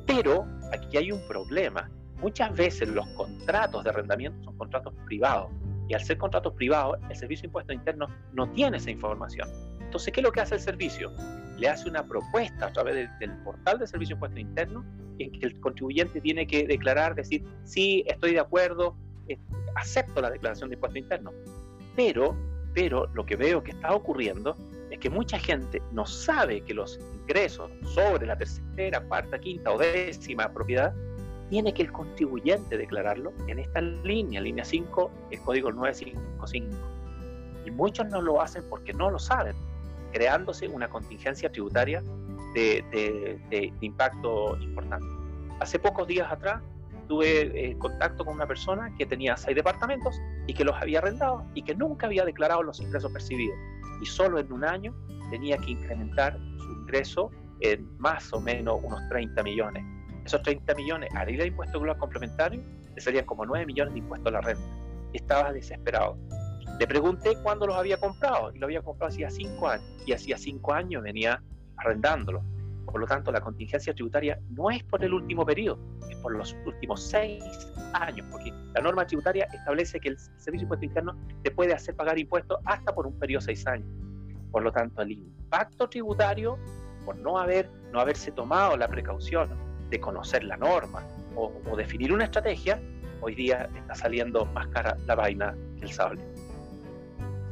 Pero 0.07 0.47
aquí 0.73 0.97
hay 0.97 1.13
un 1.13 1.21
problema. 1.29 1.91
Muchas 2.23 2.55
veces 2.55 2.89
los 2.89 3.07
contratos 3.09 3.85
de 3.85 3.91
arrendamiento 3.91 4.43
son 4.43 4.57
contratos 4.57 4.95
privados 5.05 5.51
y 5.87 5.93
al 5.95 6.03
ser 6.03 6.17
contratos 6.17 6.55
privados, 6.55 6.99
el 7.11 7.17
Servicio 7.17 7.43
de 7.43 7.47
Impuestos 7.49 7.75
Internos 7.75 8.11
no 8.33 8.51
tiene 8.53 8.79
esa 8.79 8.91
información. 8.91 9.49
Entonces, 9.81 10.13
¿qué 10.15 10.21
es 10.21 10.25
lo 10.25 10.33
que 10.33 10.41
hace 10.41 10.55
el 10.55 10.61
servicio? 10.63 11.13
Le 11.59 11.69
hace 11.69 11.89
una 11.89 12.07
propuesta 12.07 12.67
a 12.67 12.73
través 12.73 13.09
del 13.19 13.37
portal 13.45 13.79
de 13.79 13.87
Servicio 13.87 14.15
de 14.15 14.17
Impuestos 14.17 14.41
Internos 14.41 14.85
en 15.19 15.33
que 15.33 15.47
el 15.47 15.61
contribuyente 15.61 16.21
tiene 16.21 16.47
que 16.47 16.67
declarar, 16.67 17.15
decir, 17.15 17.45
sí, 17.65 18.05
estoy 18.07 18.33
de 18.33 18.41
acuerdo, 18.41 18.97
eh, 19.29 19.39
acepto 19.75 20.21
la 20.21 20.31
declaración 20.31 20.71
de 20.71 20.77
impuesto 20.77 20.99
interno. 20.99 21.33
Pero, 21.97 22.37
pero 22.75 23.07
lo 23.15 23.27
que 23.27 23.37
veo 23.37 23.63
que 23.63 23.73
está 23.73 23.95
ocurriendo 23.95 24.57
es 24.91 24.99
que 24.99 25.11
mucha 25.11 25.39
gente 25.39 25.83
no 25.93 26.07
sabe 26.07 26.63
que 26.63 26.75
los 26.75 26.99
ingresos 27.23 27.71
sobre 27.83 28.27
la 28.27 28.37
tercera, 28.37 29.01
cuarta, 29.01 29.39
quinta 29.39 29.73
o 29.73 29.79
décima 29.79 30.53
propiedad 30.53 30.95
tiene 31.51 31.73
que 31.73 31.83
el 31.83 31.93
contribuyente 31.93 32.77
declararlo 32.77 33.33
en 33.47 33.59
esta 33.59 33.81
línea, 33.81 34.41
línea 34.41 34.65
5, 34.65 35.11
el 35.31 35.41
código 35.41 35.73
955. 35.73 36.77
Y 37.67 37.71
muchos 37.71 38.07
no 38.09 38.23
lo 38.23 38.41
hacen 38.41 38.63
porque 38.69 38.93
no 38.93 39.11
lo 39.11 39.19
saben, 39.19 39.57
creándose 40.13 40.69
una 40.69 40.89
contingencia 40.89 41.51
tributaria 41.51 42.03
de, 42.55 43.73
impacto 43.81 44.57
importante. 44.61 45.07
Hace 45.61 45.79
pocos 45.79 46.07
días 46.07 46.31
atrás 46.31 46.63
tuve 47.09 47.71
eh, 47.71 47.77
contacto 47.79 48.25
con 48.25 48.35
una 48.35 48.47
persona 48.47 48.95
que 48.97 49.07
tenía 49.07 49.37
seis 49.37 49.57
departamentos 49.57 50.21
y 50.47 50.55
que 50.55 50.65
los 50.65 50.77
había 50.77 50.99
arrendado 50.99 51.45
y 51.55 51.63
que 51.63 51.75
nunca 51.75 52.07
había 52.07 52.25
declarado 52.25 52.63
los 52.63 52.81
ingresos 52.81 53.11
percibidos. 53.13 53.57
Y 54.01 54.07
solo 54.07 54.39
en 54.39 54.53
un 54.53 54.65
año 54.65 54.95
tenía 55.31 55.57
que 55.59 55.73
incrementar 55.73 56.39
su 56.59 56.73
ingreso 56.73 57.31
en 57.61 57.89
más 57.99 58.33
o 58.33 58.41
menos 58.41 58.79
unos 58.83 59.01
30 59.09 59.43
millones. 59.43 59.85
Esos 60.25 60.43
30 60.43 60.75
millones, 60.75 61.09
al 61.15 61.31
ir 61.31 61.41
al 61.41 61.49
impuesto 61.49 61.81
global 61.81 61.99
complementario, 61.99 62.63
le 62.95 63.01
serían 63.01 63.25
como 63.25 63.47
9 63.47 63.67
millones 63.67 63.95
de 63.95 64.01
impuestos 64.01 64.29
a 64.29 64.33
la 64.33 64.41
renta. 64.41 64.63
Estaba 65.13 65.53
desesperado. 65.53 66.19
Le 66.79 66.87
pregunté 66.87 67.37
cuándo 67.43 67.67
los 67.67 67.77
había 67.77 67.99
comprado 67.99 68.53
y 68.55 68.59
lo 68.59 68.67
había 68.67 68.83
comprado 68.83 69.13
hacía 69.13 69.31
5 69.31 69.69
años. 69.69 69.87
Y 70.07 70.13
hacía 70.13 70.39
5 70.39 70.73
años 70.73 71.03
venía 71.03 71.43
arrendándolo. 71.77 72.43
Por 72.87 73.01
lo 73.01 73.07
tanto, 73.07 73.31
la 73.31 73.41
contingencia 73.41 73.93
tributaria 73.93 74.39
no 74.51 74.71
es 74.71 74.83
por 74.85 75.05
el 75.05 75.13
último 75.13 75.45
periodo, 75.45 75.79
es 76.09 76.17
por 76.17 76.35
los 76.35 76.57
últimos 76.65 77.03
seis 77.03 77.45
años, 77.93 78.27
porque 78.31 78.51
la 78.75 78.81
norma 78.81 79.07
tributaria 79.07 79.47
establece 79.53 80.01
que 80.01 80.09
el 80.09 80.19
Servicio 80.19 80.61
de 80.61 80.63
Impuesto 80.63 80.85
Interno 80.87 81.17
te 81.43 81.51
puede 81.51 81.75
hacer 81.75 81.95
pagar 81.95 82.19
impuestos 82.19 82.59
hasta 82.65 82.95
por 82.95 83.07
un 83.07 83.19
periodo 83.19 83.41
de 83.41 83.47
seis 83.47 83.67
años. 83.67 83.87
Por 84.51 84.63
lo 84.63 84.73
tanto, 84.73 85.03
el 85.03 85.13
impacto 85.13 85.87
tributario, 85.91 86.59
por 87.05 87.17
no, 87.17 87.39
haber, 87.39 87.69
no 87.93 88.01
haberse 88.01 88.33
tomado 88.33 88.75
la 88.79 88.89
precaución 88.89 89.51
de 89.91 90.01
conocer 90.01 90.45
la 90.45 90.57
norma 90.57 91.03
o 91.37 91.77
definir 91.77 92.13
una 92.13 92.25
estrategia, 92.25 92.81
hoy 93.21 93.35
día 93.35 93.69
está 93.77 93.95
saliendo 93.95 94.47
más 94.47 94.67
cara 94.69 94.97
la 95.07 95.15
vaina 95.15 95.55
que 95.79 95.85
el 95.85 95.93
sable. 95.93 96.23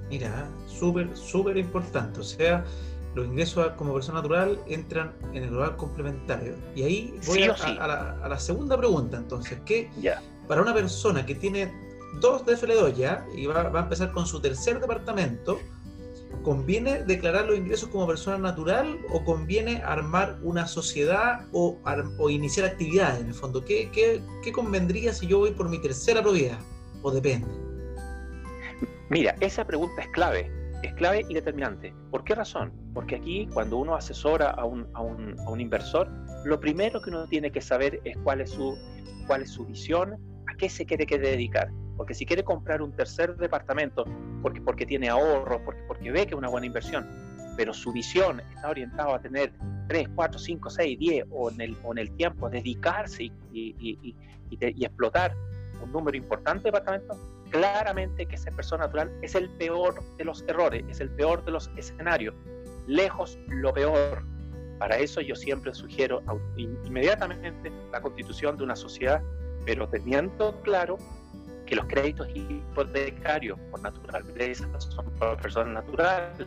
Mira, 0.09 0.49
súper, 0.67 1.17
súper 1.17 1.57
importante. 1.57 2.21
O 2.21 2.23
sea, 2.23 2.65
los 3.17 3.27
ingresos 3.27 3.73
como 3.77 3.95
persona 3.95 4.19
natural 4.21 4.59
entran 4.69 5.13
en 5.33 5.45
el 5.45 5.57
hogar 5.57 5.77
complementario. 5.77 6.55
Y 6.75 6.83
ahí 6.83 7.19
voy 7.27 7.45
a, 7.45 8.27
la, 8.29 8.39
segunda 8.39 8.77
pregunta, 8.77 9.17
entonces, 9.17 9.59
que 9.65 9.91
para 10.47 10.63
una 10.63 10.75
persona 10.75 11.25
que 11.25 11.35
tiene 11.35 11.73
dos 12.21 12.45
DFL2 12.45 12.95
ya 12.95 13.27
y 13.35 13.47
va, 13.47 13.63
a 13.63 13.81
empezar 13.81 14.13
con 14.13 14.27
su 14.27 14.41
tercer 14.41 14.81
departamento, 14.81 15.59
¿conviene 16.43 17.05
declarar 17.05 17.47
los 17.47 17.57
ingresos 17.57 17.89
como 17.89 18.07
persona 18.07 18.39
natural 18.39 18.99
o 19.11 19.25
conviene 19.25 19.83
armar 19.83 20.39
una 20.43 20.67
sociedad 20.67 21.47
o, 21.53 21.81
iniciar 22.29 22.67
actividades 22.67 23.23
en 23.23 23.29
el 23.29 23.35
fondo? 23.35 23.65
¿Qué, 23.65 23.91
qué 24.43 24.53
convendría 24.53 25.15
si 25.15 25.27
yo 25.27 25.39
voy 25.39 25.53
por 25.53 25.71
mi 25.71 25.81
tercera 25.81 26.23
propiedad? 26.23 26.59
¿O 27.03 27.11
depende? 27.11 27.66
Mira, 29.09 29.35
esa 29.41 29.65
pregunta 29.65 30.03
es 30.03 30.09
clave 30.09 30.51
es 30.83 30.95
clave 30.95 31.25
y 31.29 31.35
determinante. 31.35 31.95
¿Por 32.11 32.25
qué 32.25 32.35
razón? 32.35 32.73
Porque 32.95 33.17
aquí 33.17 33.49
cuando 33.53 33.79
uno 33.79 33.95
asesora 33.95 34.51
a 34.51 34.65
un, 34.65 34.87
a 34.95 35.03
un, 35.03 35.39
a 35.41 35.51
un 35.51 35.61
inversor, 35.61 36.09
lo 36.45 36.61
primero 36.61 37.01
que 37.01 37.11
uno 37.11 37.27
tiene 37.27 37.51
que 37.51 37.61
saber 37.61 38.01
es 38.05 38.17
cuál 38.19 38.41
es 38.41 38.51
su, 38.51 38.77
cuál 39.27 39.43
es 39.43 39.51
su 39.51 39.65
visión, 39.65 40.15
a 40.47 40.57
qué 40.57 40.69
se 40.69 40.87
quiere 40.87 41.07
que 41.07 41.19
dedicar. 41.19 41.71
Porque 41.97 42.15
si 42.15 42.27
quiere 42.27 42.45
comprar 42.45 42.83
un 42.83 42.93
tercer 42.93 43.37
departamento 43.37 44.05
porque, 44.43 44.61
porque 44.61 44.87
tiene 44.87 45.09
ahorros, 45.09 45.61
porque, 45.65 45.81
porque 45.89 46.11
ve 46.11 46.27
que 46.27 46.35
es 46.35 46.39
una 46.39 46.49
buena 46.49 46.67
inversión, 46.67 47.07
pero 47.57 47.73
su 47.73 47.93
visión 47.93 48.41
está 48.55 48.69
orientada 48.69 49.17
a 49.17 49.21
tener 49.21 49.53
3, 49.89 50.11
4, 50.15 50.39
5, 50.39 50.71
6, 50.71 50.99
10 50.99 51.25
o 51.31 51.51
en 51.51 51.61
el, 51.61 51.77
o 51.83 51.93
en 51.93 51.99
el 51.99 52.11
tiempo 52.17 52.51
dedicarse 52.51 53.25
y, 53.25 53.33
y, 53.53 53.75
y, 53.81 54.15
y 54.51 54.85
explotar 54.85 55.35
un 55.83 55.91
número 55.91 56.17
importante 56.17 56.65
de 56.65 56.69
departamentos, 56.71 57.17
claramente 57.51 58.27
que 58.27 58.37
ser 58.37 58.55
persona 58.55 58.85
natural 58.85 59.13
es 59.23 59.35
el 59.35 59.49
peor 59.51 60.03
de 60.17 60.25
los 60.25 60.45
errores, 60.49 60.85
es 60.89 61.01
el 61.01 61.11
peor 61.11 61.45
de 61.45 61.53
los 61.53 61.71
escenarios, 61.77 62.35
lejos 62.87 63.39
lo 63.49 63.73
peor. 63.73 64.25
Para 64.79 64.99
eso 64.99 65.21
yo 65.21 65.35
siempre 65.35 65.75
sugiero 65.75 66.23
inmediatamente 66.57 67.73
la 67.91 68.01
constitución 68.01 68.57
de 68.57 68.65
una 68.65 68.77
sociedad, 68.77 69.23
pero 69.65 69.89
teniendo 69.89 70.61
claro 70.63 70.99
que 71.65 71.77
los 71.77 71.87
créditos 71.87 72.29
hipotecarios 72.35 73.59
por 73.71 73.81
naturaleza 73.83 74.69
son 74.79 75.11
para 75.19 75.37
personas 75.37 75.75
naturales. 75.75 76.47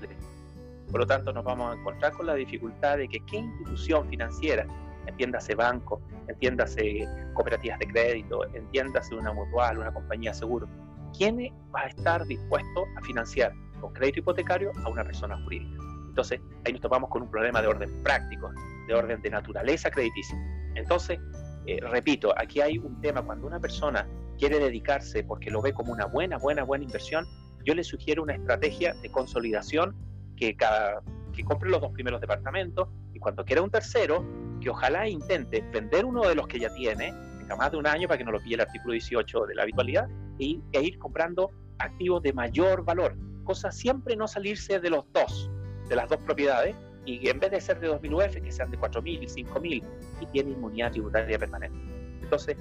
Por 0.91 1.01
lo 1.01 1.07
tanto, 1.07 1.33
nos 1.33 1.43
vamos 1.43 1.71
a 1.75 1.79
encontrar 1.79 2.13
con 2.13 2.25
la 2.25 2.35
dificultad 2.35 2.97
de 2.97 3.07
que 3.07 3.19
qué 3.25 3.37
institución 3.37 4.07
financiera 4.09 4.65
entiéndase 5.09 5.55
banco, 5.55 6.01
entiéndase 6.27 7.07
cooperativas 7.33 7.79
de 7.79 7.87
crédito, 7.87 8.45
entiéndase 8.53 9.15
una 9.15 9.33
mutual, 9.33 9.79
una 9.79 9.93
compañía 9.93 10.31
de 10.31 10.37
seguro. 10.37 10.67
¿Quién 11.17 11.37
va 11.73 11.81
a 11.81 11.87
estar 11.87 12.25
dispuesto 12.25 12.85
a 12.97 13.01
financiar 13.01 13.53
con 13.81 13.93
crédito 13.93 14.19
hipotecario 14.19 14.71
a 14.83 14.89
una 14.89 15.03
persona 15.03 15.41
jurídica? 15.43 15.81
Entonces, 16.07 16.41
ahí 16.65 16.73
nos 16.73 16.81
topamos 16.81 17.09
con 17.09 17.21
un 17.23 17.31
problema 17.31 17.61
de 17.61 17.67
orden 17.67 18.03
práctico, 18.03 18.51
de 18.87 18.93
orden 18.93 19.21
de 19.21 19.29
naturaleza 19.29 19.89
crediticia. 19.89 20.37
Entonces, 20.75 21.19
eh, 21.65 21.79
repito, 21.81 22.33
aquí 22.37 22.61
hay 22.61 22.77
un 22.77 22.99
tema, 23.01 23.21
cuando 23.21 23.47
una 23.47 23.59
persona 23.59 24.07
quiere 24.37 24.59
dedicarse 24.59 25.23
porque 25.23 25.51
lo 25.51 25.61
ve 25.61 25.73
como 25.73 25.91
una 25.91 26.05
buena, 26.05 26.37
buena, 26.37 26.63
buena 26.63 26.83
inversión, 26.83 27.25
yo 27.65 27.75
le 27.75 27.83
sugiero 27.83 28.23
una 28.23 28.33
estrategia 28.33 28.93
de 28.95 29.11
consolidación 29.11 29.95
que, 30.35 30.55
cada, 30.55 31.01
que 31.33 31.43
compre 31.43 31.69
los 31.69 31.81
dos 31.81 31.91
primeros 31.91 32.21
departamentos 32.21 32.87
y 33.13 33.19
cuando 33.19 33.43
quiera 33.45 33.61
un 33.61 33.69
tercero, 33.69 34.25
que 34.61 34.69
ojalá 34.69 35.07
intente 35.07 35.61
vender 35.71 36.05
uno 36.05 36.27
de 36.27 36.35
los 36.35 36.47
que 36.47 36.59
ya 36.59 36.73
tiene, 36.73 37.13
tenga 37.37 37.55
más 37.55 37.71
de 37.71 37.77
un 37.77 37.87
año 37.87 38.07
para 38.07 38.17
que 38.17 38.23
no 38.23 38.31
lo 38.31 38.39
pille 38.39 38.55
el 38.55 38.61
artículo 38.61 38.93
18 38.93 39.45
de 39.45 39.55
la 39.55 39.63
habitualidad, 39.63 40.07
e, 40.39 40.81
ir 40.81 40.97
comprando 40.99 41.51
activos 41.77 42.23
de 42.23 42.33
mayor 42.33 42.83
valor. 42.83 43.15
Cosa 43.43 43.71
siempre 43.71 44.15
no 44.15 44.27
salirse 44.27 44.79
de 44.79 44.89
los 44.89 45.05
dos, 45.13 45.49
de 45.87 45.95
las 45.95 46.09
dos 46.09 46.19
propiedades, 46.19 46.75
y 47.05 47.27
en 47.27 47.39
vez 47.39 47.51
de 47.51 47.61
ser 47.61 47.79
de 47.79 47.89
2.000 47.89 48.13
UF, 48.13 48.41
que 48.41 48.51
sean 48.51 48.69
de 48.69 48.77
4.000, 48.77 49.21
5.000 49.21 49.83
y 50.21 50.25
tiene 50.27 50.51
inmunidad 50.51 50.91
tributaria 50.91 51.39
permanente. 51.39 51.77
Entonces, 52.21 52.57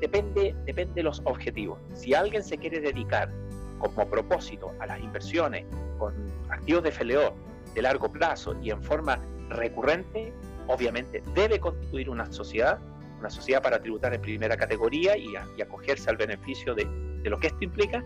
depende, 0.00 0.54
depende 0.66 0.94
de 0.94 1.02
los 1.04 1.22
objetivos. 1.24 1.78
Si 1.94 2.14
alguien 2.14 2.42
se 2.42 2.58
quiere 2.58 2.80
dedicar 2.80 3.30
como 3.78 4.06
propósito 4.08 4.72
a 4.80 4.86
las 4.86 5.00
inversiones 5.00 5.64
con 5.98 6.14
activos 6.50 6.82
de 6.82 6.92
FLO 6.92 7.34
de 7.74 7.82
largo 7.82 8.10
plazo 8.10 8.54
y 8.62 8.70
en 8.70 8.82
forma 8.82 9.18
recurrente, 9.48 10.32
obviamente 10.68 11.22
debe 11.34 11.58
constituir 11.58 12.10
una 12.10 12.30
sociedad, 12.32 12.78
una 13.24 13.30
sociedad 13.30 13.62
para 13.62 13.80
tributar 13.80 14.12
en 14.12 14.20
primera 14.20 14.54
categoría 14.54 15.16
y, 15.16 15.34
acogerse 15.62 16.10
al 16.10 16.16
beneficio 16.16 16.74
de, 16.74 16.84
lo 17.24 17.40
que 17.40 17.46
esto 17.46 17.64
implica, 17.64 18.04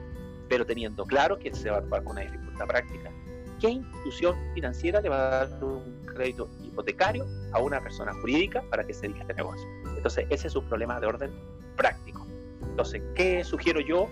pero 0.48 0.64
teniendo 0.64 1.04
claro 1.04 1.38
que 1.38 1.52
se 1.52 1.70
va 1.70 1.78
a 1.78 1.82
tomar 1.82 2.04
con 2.04 2.12
una 2.12 2.22
dificultad 2.22 2.66
práctica. 2.66 3.10
¿Qué 3.60 3.70
institución 3.70 4.37
financiera 4.54 5.00
le 5.00 5.08
va 5.08 5.16
a 5.16 5.46
dar 5.46 5.64
un 5.64 6.06
crédito 6.06 6.48
hipotecario 6.62 7.26
a 7.52 7.58
una 7.58 7.80
persona 7.80 8.14
jurídica 8.20 8.62
para 8.70 8.87
que 8.87 8.94
se 8.94 9.02
dedique 9.02 9.18
a 9.18 9.22
este 9.22 9.34
negocio? 9.34 9.68
Entonces, 9.96 10.26
ese 10.30 10.46
es 10.46 10.54
un 10.54 10.64
problema 10.68 11.00
de 11.00 11.08
orden 11.08 11.32
práctico. 11.76 12.25
Entonces, 12.62 13.02
¿qué 13.16 13.42
sugiero 13.42 13.80
yo? 13.80 14.08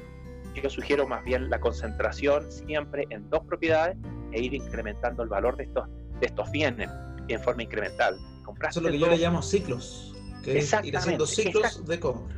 Yo 0.60 0.68
sugiero 0.68 1.06
más 1.06 1.22
bien 1.22 1.48
la 1.50 1.60
concentración 1.60 2.50
siempre 2.50 3.06
en 3.10 3.30
dos 3.30 3.44
propiedades 3.44 3.96
e 4.32 4.42
ir 4.42 4.54
incrementando 4.54 5.22
el 5.22 5.28
valor 5.28 5.56
de 5.56 5.64
estos, 5.64 5.86
de 6.18 6.26
estos 6.26 6.50
bienes 6.50 6.90
en 7.28 7.40
forma 7.40 7.62
incremental. 7.62 8.18
Eso 8.68 8.80
es 8.80 8.84
lo 8.84 8.90
que 8.90 8.98
yo 8.98 9.08
le 9.08 9.18
llamo 9.18 9.42
ciclos, 9.42 10.15
que 10.52 10.58
es 10.58 10.74
ir 10.82 10.96
haciendo 10.96 11.26
ciclos 11.26 11.86
de 11.86 12.00
compra. 12.00 12.36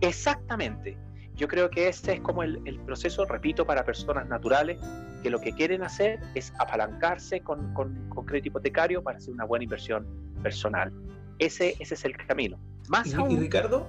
Exactamente. 0.00 0.96
Yo 1.34 1.48
creo 1.48 1.68
que 1.68 1.88
ese 1.88 2.14
es 2.14 2.20
como 2.20 2.42
el, 2.42 2.60
el, 2.64 2.80
proceso, 2.80 3.26
repito, 3.26 3.66
para 3.66 3.84
personas 3.84 4.26
naturales 4.26 4.78
que 5.22 5.28
lo 5.28 5.38
que 5.38 5.52
quieren 5.52 5.82
hacer 5.82 6.18
es 6.34 6.52
apalancarse 6.58 7.40
con, 7.40 7.74
con, 7.74 8.08
con 8.08 8.24
crédito 8.24 8.48
hipotecario 8.48 9.02
para 9.02 9.18
hacer 9.18 9.34
una 9.34 9.44
buena 9.44 9.64
inversión 9.64 10.06
personal. 10.42 10.92
Ese, 11.38 11.76
ese 11.78 11.94
es 11.94 12.04
el 12.06 12.16
camino. 12.16 12.58
Más 12.88 13.08
y, 13.08 13.36
Ricardo, 13.36 13.86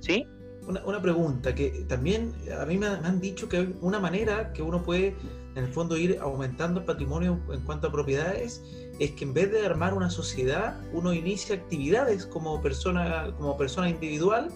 ¿sí? 0.00 0.26
Una, 0.68 0.84
una, 0.84 1.00
pregunta 1.00 1.54
que 1.54 1.70
también 1.88 2.34
a 2.60 2.66
mí 2.66 2.76
me, 2.76 2.86
han 2.86 3.20
dicho 3.20 3.48
que 3.48 3.70
una 3.80 3.98
manera 3.98 4.52
que 4.52 4.62
uno 4.62 4.82
puede 4.82 5.16
en 5.54 5.64
el 5.64 5.72
fondo 5.72 5.96
ir 5.96 6.18
aumentando 6.20 6.80
el 6.80 6.86
patrimonio 6.86 7.40
en 7.50 7.62
cuanto 7.62 7.88
a 7.88 7.92
propiedades 7.92 8.62
es 8.98 9.12
que 9.12 9.24
en 9.24 9.34
vez 9.34 9.50
de 9.50 9.64
armar 9.64 9.94
una 9.94 10.10
sociedad, 10.10 10.78
uno 10.92 11.12
inicia 11.12 11.56
actividades 11.56 12.26
como 12.26 12.60
persona, 12.60 13.34
como 13.38 13.56
persona 13.56 13.88
individual 13.88 14.50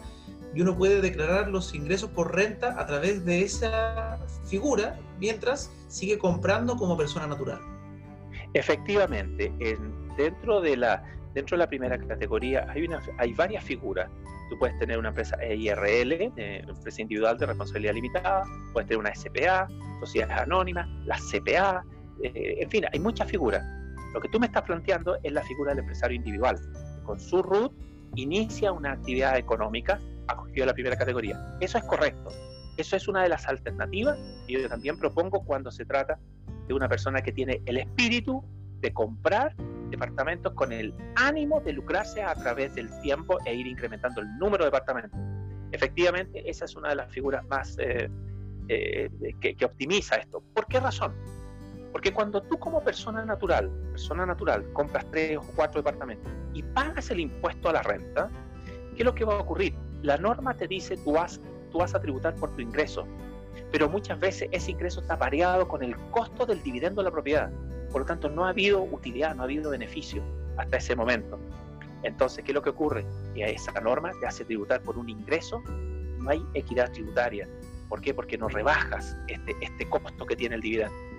y 0.54 0.60
uno 0.60 0.76
puede 0.76 1.00
declarar 1.00 1.48
los 1.48 1.74
ingresos 1.74 2.10
por 2.10 2.34
renta 2.34 2.78
a 2.78 2.86
través 2.86 3.24
de 3.24 3.42
esa 3.42 4.18
figura 4.44 4.98
mientras 5.18 5.72
sigue 5.88 6.18
comprando 6.18 6.76
como 6.76 6.96
persona 6.96 7.26
natural. 7.26 7.60
Efectivamente, 8.54 9.52
en, 9.60 10.14
dentro, 10.16 10.60
de 10.60 10.76
la, 10.76 11.02
dentro 11.34 11.56
de 11.56 11.64
la 11.64 11.68
primera 11.68 11.98
categoría 11.98 12.66
hay, 12.68 12.84
una, 12.84 13.00
hay 13.18 13.32
varias 13.32 13.64
figuras. 13.64 14.10
Tú 14.52 14.58
puedes 14.58 14.78
tener 14.78 14.98
una 14.98 15.08
empresa 15.08 15.34
IRL, 15.42 16.12
eh, 16.36 16.62
empresa 16.68 17.00
individual 17.00 17.38
de 17.38 17.46
responsabilidad 17.46 17.94
limitada, 17.94 18.44
puedes 18.74 18.86
tener 18.86 18.98
una 18.98 19.14
SPA, 19.14 19.66
sociedades 20.00 20.36
anónimas, 20.36 20.86
la 21.06 21.16
CPA, 21.16 21.82
eh, 22.22 22.58
en 22.60 22.68
fin, 22.68 22.84
hay 22.92 23.00
muchas 23.00 23.30
figuras. 23.30 23.64
Lo 24.12 24.20
que 24.20 24.28
tú 24.28 24.38
me 24.38 24.44
estás 24.44 24.64
planteando 24.64 25.16
es 25.22 25.32
la 25.32 25.40
figura 25.40 25.70
del 25.70 25.78
empresario 25.78 26.16
individual. 26.16 26.60
Con 27.06 27.18
su 27.18 27.42
RUT 27.42 27.72
inicia 28.16 28.72
una 28.72 28.92
actividad 28.92 29.38
económica 29.38 29.98
acogida 30.28 30.64
a 30.64 30.66
la 30.66 30.74
primera 30.74 30.96
categoría. 30.96 31.40
Eso 31.60 31.78
es 31.78 31.84
correcto. 31.84 32.28
Eso 32.76 32.96
es 32.96 33.08
una 33.08 33.22
de 33.22 33.30
las 33.30 33.48
alternativas 33.48 34.18
que 34.46 34.52
yo 34.52 34.68
también 34.68 34.98
propongo 34.98 35.46
cuando 35.46 35.70
se 35.70 35.86
trata 35.86 36.18
de 36.68 36.74
una 36.74 36.90
persona 36.90 37.22
que 37.22 37.32
tiene 37.32 37.62
el 37.64 37.78
espíritu 37.78 38.44
de 38.80 38.92
comprar 38.92 39.56
departamentos 39.92 40.52
con 40.54 40.72
el 40.72 40.94
ánimo 41.16 41.60
de 41.60 41.72
lucrarse 41.72 42.22
a 42.22 42.34
través 42.34 42.74
del 42.74 42.88
tiempo 43.00 43.38
e 43.46 43.54
ir 43.54 43.66
incrementando 43.66 44.20
el 44.20 44.38
número 44.38 44.64
de 44.64 44.70
departamentos. 44.70 45.18
Efectivamente, 45.70 46.48
esa 46.48 46.64
es 46.64 46.76
una 46.76 46.90
de 46.90 46.96
las 46.96 47.12
figuras 47.12 47.46
más 47.46 47.76
eh, 47.78 48.10
eh, 48.68 49.08
que, 49.40 49.54
que 49.54 49.64
optimiza 49.64 50.16
esto. 50.16 50.42
¿Por 50.54 50.66
qué 50.66 50.80
razón? 50.80 51.14
Porque 51.92 52.12
cuando 52.12 52.42
tú 52.42 52.58
como 52.58 52.82
persona 52.82 53.24
natural, 53.24 53.70
persona 53.90 54.24
natural, 54.24 54.64
compras 54.72 55.06
tres 55.10 55.36
o 55.36 55.42
cuatro 55.54 55.80
departamentos 55.80 56.32
y 56.54 56.62
pagas 56.62 57.10
el 57.10 57.20
impuesto 57.20 57.68
a 57.68 57.74
la 57.74 57.82
renta, 57.82 58.30
¿qué 58.96 59.02
es 59.02 59.04
lo 59.04 59.14
que 59.14 59.24
va 59.24 59.34
a 59.34 59.38
ocurrir? 59.40 59.74
La 60.02 60.16
norma 60.16 60.54
te 60.54 60.66
dice 60.66 60.96
tú 60.96 61.12
vas, 61.12 61.40
tú 61.70 61.78
vas 61.78 61.94
a 61.94 62.00
tributar 62.00 62.34
por 62.36 62.54
tu 62.54 62.62
ingreso, 62.62 63.06
pero 63.70 63.88
muchas 63.88 64.18
veces 64.18 64.48
ese 64.52 64.70
ingreso 64.70 65.00
está 65.00 65.18
pareado 65.18 65.68
con 65.68 65.82
el 65.82 65.96
costo 66.10 66.46
del 66.46 66.62
dividendo 66.62 67.02
de 67.02 67.04
la 67.04 67.12
propiedad. 67.12 67.50
Por 67.92 68.02
lo 68.02 68.06
tanto, 68.06 68.28
no 68.28 68.46
ha 68.46 68.48
habido 68.48 68.82
utilidad, 68.82 69.34
no 69.34 69.42
ha 69.42 69.44
habido 69.44 69.70
beneficio 69.70 70.22
hasta 70.56 70.78
ese 70.78 70.96
momento. 70.96 71.38
Entonces, 72.02 72.42
¿qué 72.44 72.50
es 72.50 72.54
lo 72.54 72.62
que 72.62 72.70
ocurre? 72.70 73.06
Que 73.34 73.44
esa 73.50 73.72
norma 73.80 74.12
te 74.18 74.26
hace 74.26 74.44
tributar 74.44 74.80
por 74.82 74.98
un 74.98 75.08
ingreso, 75.08 75.62
no 76.18 76.30
hay 76.30 76.42
equidad 76.54 76.90
tributaria. 76.90 77.48
¿Por 77.88 78.00
qué? 78.00 78.14
Porque 78.14 78.38
no 78.38 78.48
rebajas 78.48 79.16
este, 79.28 79.54
este 79.60 79.88
costo 79.88 80.26
que 80.26 80.34
tiene 80.34 80.56
el 80.56 80.60
dividendo 80.62 81.12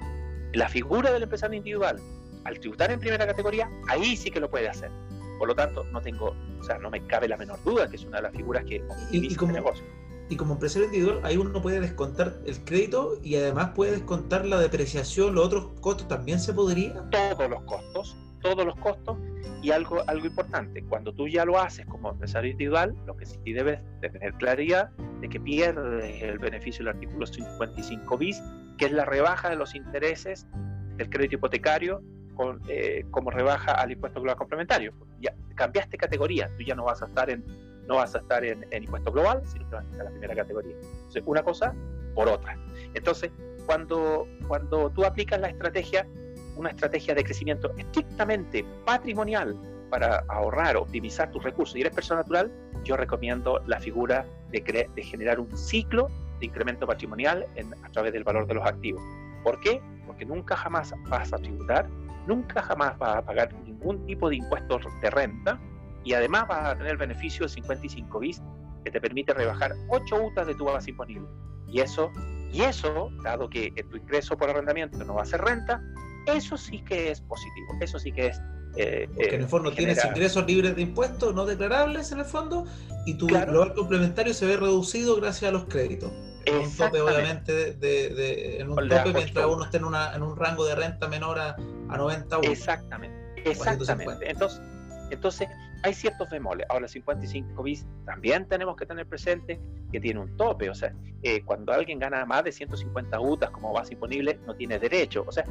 la 0.54 0.70
figura 0.70 1.12
del 1.12 1.24
empresario 1.24 1.58
individual, 1.58 2.00
al 2.46 2.60
tributar 2.60 2.92
en 2.92 3.00
primera 3.00 3.26
categoría, 3.26 3.70
ahí 3.90 4.16
sí 4.16 4.30
que 4.30 4.40
lo 4.40 4.50
puede 4.50 4.70
hacer. 4.70 4.92
Por 5.40 5.48
lo 5.48 5.56
tanto, 5.56 5.84
no 5.86 6.02
tengo, 6.02 6.36
o 6.60 6.64
sea, 6.64 6.78
no 6.78 6.90
me 6.90 7.06
cabe 7.08 7.28
la 7.28 7.38
menor 7.38 7.62
duda 7.64 7.90
que 7.90 7.96
es 7.96 8.06
una 8.06 8.18
de 8.18 8.24
las 8.24 8.34
figuras 8.34 8.64
que 8.64 8.84
y, 9.12 9.34
y 9.34 9.36
como, 9.36 9.52
negocio. 9.52 9.84
Y 10.30 10.36
como 10.36 10.54
empresario 10.54 10.86
individual, 10.86 11.20
ahí 11.24 11.38
uno 11.38 11.62
puede 11.62 11.80
descontar 11.80 12.34
el 12.46 12.64
crédito 12.64 13.20
y 13.22 13.36
además 13.36 13.72
puede 13.76 13.92
descontar 13.92 14.46
la 14.46 14.60
depreciación, 14.60 15.36
los 15.36 15.46
otros 15.46 15.68
costos 15.82 16.08
también 16.08 16.40
se 16.40 16.54
podría. 16.54 16.94
Todos 17.10 17.50
los 17.50 17.62
costos, 17.64 18.18
todos 18.42 18.66
los 18.66 18.76
costos. 18.78 19.18
Y 19.62 19.72
algo, 19.72 20.04
algo 20.08 20.26
importante, 20.26 20.84
cuando 20.84 21.14
tú 21.14 21.28
ya 21.28 21.46
lo 21.46 21.60
haces 21.60 21.86
como 21.86 22.12
empresario 22.12 22.52
individual, 22.52 22.96
lo 23.06 23.16
que 23.16 23.26
sí 23.26 23.54
debes 23.54 23.80
tener 24.02 24.34
claridad 24.34 24.90
de 25.22 25.30
que 25.30 25.40
pierdes 25.40 26.22
el 26.22 26.38
beneficio 26.38 26.84
del 26.84 26.96
artículo 26.96 27.26
55 27.26 28.18
bis, 28.18 28.42
que 28.78 28.86
es 28.86 28.92
la 28.92 29.06
rebaja 29.06 29.50
de 29.50 29.56
los 29.56 29.74
intereses 29.74 30.48
del 30.98 31.10
crédito 31.10 31.36
hipotecario 31.36 32.02
con, 32.36 32.62
eh, 32.68 33.06
como 33.12 33.32
rebaja 33.32 33.74
al 33.74 33.92
impuesto 33.92 34.20
global 34.20 34.38
complementario. 34.38 34.94
Ya 35.22 35.34
cambiaste 35.56 35.98
categoría, 35.98 36.50
tú 36.58 36.64
ya 36.64 36.76
no 36.76 36.84
vas 36.84 37.02
a 37.02 37.06
estar 37.06 37.30
en, 37.30 37.46
no 37.88 37.96
vas 37.96 38.16
a 38.16 38.20
estar 38.20 38.44
en, 38.44 38.66
impuesto 38.72 39.12
global, 39.12 39.42
sino 39.46 39.68
que 39.70 39.76
vas 39.76 39.86
a 39.86 39.90
estar 39.90 40.00
en 40.00 40.06
la 40.06 40.12
primera 40.12 40.36
categoría. 40.36 40.76
Una 41.26 41.44
cosa 41.44 41.74
por 42.16 42.28
otra. 42.28 42.58
Entonces, 42.94 43.32
cuando, 43.66 44.28
cuando 44.48 44.90
tú 44.92 45.04
aplicas 45.06 45.40
la 45.40 45.50
estrategia, 45.50 46.08
una 46.56 46.70
estrategia 46.70 47.16
de 47.16 47.24
crecimiento 47.24 47.72
estrictamente 47.78 48.66
patrimonial 48.86 49.56
para 49.90 50.24
ahorrar, 50.28 50.78
optimizar 50.78 51.32
tus 51.32 51.44
recursos 51.44 51.76
y 51.76 51.82
eres 51.82 51.94
persona 51.94 52.22
natural, 52.22 52.52
yo 52.84 52.98
recomiendo 52.98 53.62
la 53.68 53.80
figura 53.80 54.26
de, 54.52 54.90
de 54.94 55.04
generar 55.04 55.40
un 55.40 55.56
ciclo 55.58 56.10
de 56.40 56.48
incremento 56.48 56.86
patrimonial 56.86 57.46
a 57.84 57.90
través 57.90 58.14
del 58.14 58.24
valor 58.24 58.48
de 58.48 58.56
los 58.56 58.66
activos. 58.66 59.02
¿Por 59.44 59.60
qué? 59.60 59.82
Porque 60.08 60.26
nunca 60.26 60.56
jamás 60.56 60.94
vas 61.10 61.32
a 61.34 61.38
tributar, 61.38 61.88
nunca 62.28 62.62
jamás 62.62 62.98
vas 62.98 63.18
a 63.18 63.22
pagar 63.22 63.54
ningún 63.66 64.06
tipo 64.06 64.30
de 64.30 64.38
impuestos 64.38 64.84
de 65.02 65.10
renta 65.10 65.60
y 66.04 66.14
además 66.14 66.48
vas 66.48 66.66
a 66.66 66.76
tener 66.76 66.92
el 66.92 66.98
beneficio 66.98 67.42
del 67.42 67.50
55 67.50 68.20
bis 68.20 68.42
que 68.84 68.92
te 68.92 69.00
permite 69.00 69.34
rebajar 69.34 69.74
8 69.90 70.24
UTAs 70.24 70.48
de 70.48 70.56
tu 70.56 70.66
base 70.66 70.92
imponible. 70.92 71.28
Y 71.68 71.80
eso, 71.80 72.12
y 72.52 72.62
eso, 72.62 73.10
dado 73.24 73.50
que 73.50 73.72
tu 73.90 73.98
ingreso 73.98 74.38
por 74.38 74.50
arrendamiento 74.50 75.04
no 75.04 75.16
va 75.16 75.24
a 75.24 75.26
ser 75.26 75.42
renta, 75.42 75.82
eso 76.28 76.58
sí 76.58 76.84
que 76.84 77.12
es 77.12 77.22
positivo, 77.22 77.78
eso 77.82 78.00
sí 78.00 78.12
que 78.12 78.28
es... 78.28 78.42
Eh, 78.76 79.08
Porque 79.14 79.36
en 79.36 79.42
el 79.42 79.48
fondo 79.48 79.72
tienes 79.72 80.04
ingresos 80.04 80.46
libres 80.48 80.76
de 80.76 80.82
impuestos 80.82 81.36
no 81.36 81.46
declarables 81.46 82.12
en 82.12 82.20
el 82.20 82.26
fondo 82.26 82.66
y 83.06 83.16
tu 83.16 83.28
valor 83.28 83.76
complementario 83.76 84.34
se 84.34 84.48
ve 84.48 84.58
reducido 84.58 85.16
gracias 85.18 85.50
a 85.50 85.52
los 85.52 85.66
créditos. 85.66 86.12
En 86.46 86.58
un 86.58 86.76
tope, 86.76 87.00
obviamente, 87.00 87.74
de, 87.74 88.58
en 88.60 88.70
un 88.70 88.76
tope 88.90 89.14
mientras 89.14 89.46
uno 89.46 89.64
esté 89.64 89.78
en, 89.78 89.86
una, 89.86 90.14
en 90.16 90.24
un 90.24 90.36
rango 90.36 90.66
de 90.66 90.76
renta 90.76 91.08
menor 91.08 91.40
a, 91.40 91.56
a 91.56 91.98
90 91.98 92.36
euros. 92.36 92.52
Exactamente, 92.52 93.50
exactamente. 93.50 94.30
Entonces, 94.30 94.60
entonces, 95.12 95.48
hay 95.84 95.94
ciertos 95.94 96.30
bemoles. 96.30 96.66
Ahora, 96.70 96.88
55 96.88 97.62
bis 97.62 97.86
también 98.06 98.48
tenemos 98.48 98.76
que 98.76 98.86
tener 98.86 99.06
presente 99.06 99.60
que 99.92 100.00
tiene 100.00 100.20
un 100.20 100.36
tope. 100.38 100.70
O 100.70 100.76
sea, 100.76 100.94
eh, 101.22 101.44
cuando 101.44 101.74
alguien 101.74 102.00
gana 102.00 102.26
más 102.26 102.44
de 102.46 102.52
150 102.52 103.20
UTAs 103.20 103.52
como 103.52 103.74
base 103.74 103.94
imponible, 103.94 104.40
no 104.48 104.56
tiene 104.56 104.80
derecho. 104.80 105.26
O 105.28 105.32
sea, 105.32 105.46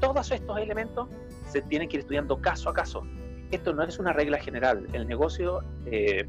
todos 0.00 0.30
estos 0.30 0.58
elementos 0.58 1.08
se 1.48 1.62
tienen 1.62 1.88
que 1.88 1.96
ir 1.96 2.00
estudiando 2.00 2.40
caso 2.40 2.68
a 2.68 2.74
caso. 2.74 3.02
Esto 3.50 3.72
no 3.72 3.82
es 3.82 3.98
una 3.98 4.12
regla 4.12 4.38
general. 4.38 4.86
El 4.92 5.06
negocio 5.06 5.62
eh, 5.86 6.26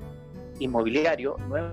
inmobiliario 0.60 1.36
no 1.50 1.58
es, 1.58 1.64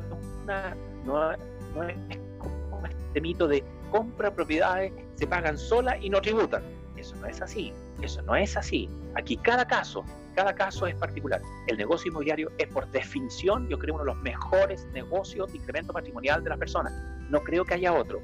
una, 0.42 0.76
no, 1.04 1.32
es 1.32 1.96
como 2.38 2.86
este 2.86 3.20
mito 3.20 3.46
de 3.46 3.62
compra 3.90 4.32
propiedades, 4.32 4.92
se 5.14 5.26
pagan 5.26 5.56
sola 5.56 5.96
y 5.98 6.10
no 6.10 6.20
tributan. 6.20 6.62
Eso 6.96 7.14
no 7.16 7.26
es 7.26 7.40
así. 7.40 7.72
Eso 8.02 8.22
no 8.22 8.34
es 8.34 8.56
así. 8.56 8.88
Aquí 9.14 9.36
cada 9.36 9.66
caso, 9.66 10.04
cada 10.34 10.54
caso 10.54 10.86
es 10.86 10.94
particular. 10.96 11.40
El 11.66 11.76
negocio 11.76 12.08
inmobiliario 12.08 12.50
es 12.58 12.68
por 12.68 12.90
definición, 12.90 13.68
yo 13.68 13.78
creo, 13.78 13.94
uno 13.94 14.04
de 14.04 14.12
los 14.12 14.22
mejores 14.22 14.86
negocios 14.92 15.50
de 15.52 15.58
incremento 15.58 15.92
patrimonial 15.92 16.42
de 16.42 16.50
las 16.50 16.58
personas. 16.58 16.92
No 17.28 17.40
creo 17.40 17.64
que 17.64 17.74
haya 17.74 17.92
otro. 17.92 18.20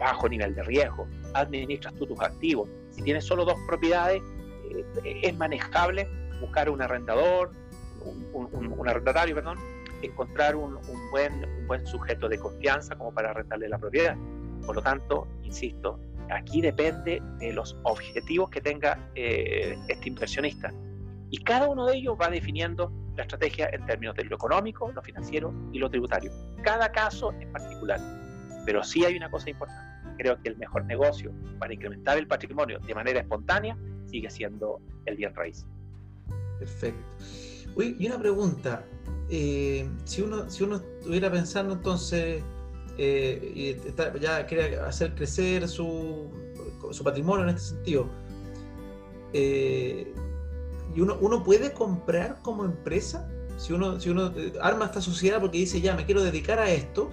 Bajo 0.00 0.28
nivel 0.28 0.54
de 0.54 0.62
riesgo, 0.64 1.06
administras 1.34 1.94
tú 1.94 2.06
tus 2.06 2.20
activos. 2.20 2.68
Si 2.90 3.02
tienes 3.02 3.24
solo 3.24 3.44
dos 3.44 3.56
propiedades, 3.66 4.22
eh, 5.04 5.20
es 5.22 5.36
manejable 5.36 6.08
buscar 6.40 6.68
un 6.68 6.82
arrendador, 6.82 7.52
un, 8.32 8.88
arrendatario, 8.88 9.34
perdón, 9.34 9.58
encontrar 10.02 10.56
un, 10.56 10.78
buen, 11.10 11.44
un 11.44 11.66
buen 11.66 11.86
sujeto 11.86 12.28
de 12.28 12.38
confianza 12.38 12.96
como 12.96 13.12
para 13.14 13.30
arrendarle 13.30 13.68
la 13.68 13.78
propiedad. 13.78 14.16
Por 14.66 14.76
lo 14.76 14.82
tanto, 14.82 15.26
insisto, 15.42 15.98
aquí 16.30 16.60
depende 16.60 17.22
de 17.38 17.52
los 17.52 17.76
objetivos 17.84 18.50
que 18.50 18.60
tenga 18.60 18.98
eh, 19.14 19.76
este 19.88 20.08
inversionista. 20.08 20.72
Y 21.34 21.38
cada 21.38 21.68
uno 21.68 21.86
de 21.86 21.96
ellos 21.96 22.16
va 22.20 22.30
definiendo 22.30 22.92
la 23.16 23.24
estrategia 23.24 23.68
en 23.72 23.84
términos 23.86 24.14
de 24.14 24.22
lo 24.22 24.36
económico, 24.36 24.92
lo 24.92 25.02
financiero 25.02 25.52
y 25.72 25.80
lo 25.80 25.90
tributario. 25.90 26.30
Cada 26.62 26.92
caso 26.92 27.32
es 27.40 27.48
particular. 27.48 27.98
Pero 28.64 28.84
sí 28.84 29.04
hay 29.04 29.16
una 29.16 29.28
cosa 29.28 29.50
importante. 29.50 29.82
Creo 30.16 30.40
que 30.40 30.50
el 30.50 30.56
mejor 30.58 30.84
negocio 30.84 31.32
para 31.58 31.74
incrementar 31.74 32.18
el 32.18 32.28
patrimonio 32.28 32.78
de 32.78 32.94
manera 32.94 33.18
espontánea 33.18 33.76
sigue 34.06 34.30
siendo 34.30 34.80
el 35.06 35.16
bien 35.16 35.34
raíz. 35.34 35.66
Perfecto. 36.60 37.04
Uy, 37.74 37.96
y 37.98 38.06
una 38.06 38.20
pregunta. 38.20 38.84
Eh, 39.28 39.90
si, 40.04 40.22
uno, 40.22 40.48
si 40.48 40.62
uno 40.62 40.76
estuviera 40.76 41.32
pensando 41.32 41.74
entonces 41.74 42.44
eh, 42.96 43.52
y 43.56 44.20
ya 44.20 44.46
quiere 44.46 44.76
hacer 44.76 45.16
crecer 45.16 45.66
su, 45.66 46.30
su, 46.92 47.02
patrimonio 47.02 47.42
en 47.42 47.56
este 47.56 47.74
sentido, 47.74 48.08
eh, 49.32 50.14
y 50.94 51.00
uno, 51.00 51.16
uno 51.20 51.42
puede 51.42 51.72
comprar 51.72 52.38
como 52.42 52.64
empresa, 52.64 53.28
si 53.56 53.72
uno, 53.72 54.00
si 54.00 54.10
uno 54.10 54.32
arma 54.60 54.86
esta 54.86 55.00
sociedad 55.00 55.40
porque 55.40 55.58
dice 55.58 55.80
ya 55.80 55.94
me 55.94 56.04
quiero 56.04 56.22
dedicar 56.22 56.58
a 56.58 56.70
esto, 56.70 57.10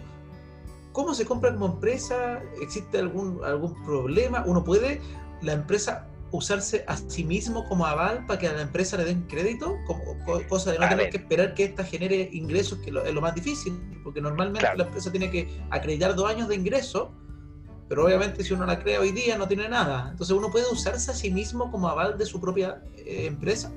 ¿cómo 0.91 1.13
se 1.13 1.25
compra 1.25 1.53
como 1.53 1.67
empresa? 1.67 2.41
¿Existe 2.61 2.99
algún, 2.99 3.43
algún 3.43 3.73
problema? 3.83 4.43
¿Uno 4.45 4.63
puede, 4.63 5.01
la 5.41 5.53
empresa 5.53 6.07
usarse 6.31 6.85
a 6.87 6.95
sí 6.95 7.23
mismo 7.23 7.67
como 7.67 7.85
aval 7.85 8.25
para 8.25 8.39
que 8.39 8.47
a 8.47 8.53
la 8.53 8.61
empresa 8.61 8.97
le 8.97 9.03
den 9.05 9.23
crédito, 9.27 9.77
como, 9.85 10.01
cosa 10.47 10.71
de 10.71 10.79
no 10.79 10.87
tener 10.87 11.09
que 11.09 11.17
esperar 11.17 11.53
que 11.53 11.65
ésta 11.65 11.83
genere 11.83 12.29
ingresos, 12.31 12.79
que 12.79 12.89
es 12.89 13.13
lo 13.13 13.21
más 13.21 13.35
difícil, 13.35 13.77
porque 14.03 14.21
normalmente 14.21 14.67
la 14.75 14.85
empresa 14.85 15.11
tiene 15.11 15.29
que 15.29 15.61
acreditar 15.69 16.15
dos 16.15 16.29
años 16.29 16.47
de 16.47 16.55
ingreso, 16.55 17.11
pero 17.91 18.06
obviamente 18.06 18.41
si 18.41 18.54
uno 18.54 18.65
la 18.65 18.80
crea 18.80 19.01
hoy 19.01 19.12
día 19.12 19.38
no 19.38 19.49
tiene 19.49 19.67
nada. 19.67 20.08
Entonces 20.12 20.34
uno 20.34 20.49
puede 20.49 20.63
usarse 20.71 21.12
a 21.12 21.13
sí 21.13 21.30
mismo 21.30 21.69
como 21.69 21.89
aval 21.89 22.17
de 22.17 22.25
su 22.25 22.39
propia 22.39 22.82
eh, 22.95 23.25
empresa. 23.25 23.69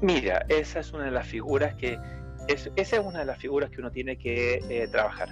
Mira, 0.00 0.46
esa 0.48 0.80
es 0.80 0.94
una 0.94 1.04
de 1.04 1.10
las 1.10 1.26
figuras 1.26 1.74
que 1.74 1.98
es, 2.48 2.70
esa 2.74 2.96
es 2.96 3.04
una 3.04 3.18
de 3.18 3.26
las 3.26 3.36
figuras 3.36 3.68
que 3.68 3.82
uno 3.82 3.90
tiene 3.90 4.16
que 4.16 4.64
eh, 4.70 4.88
trabajar. 4.90 5.28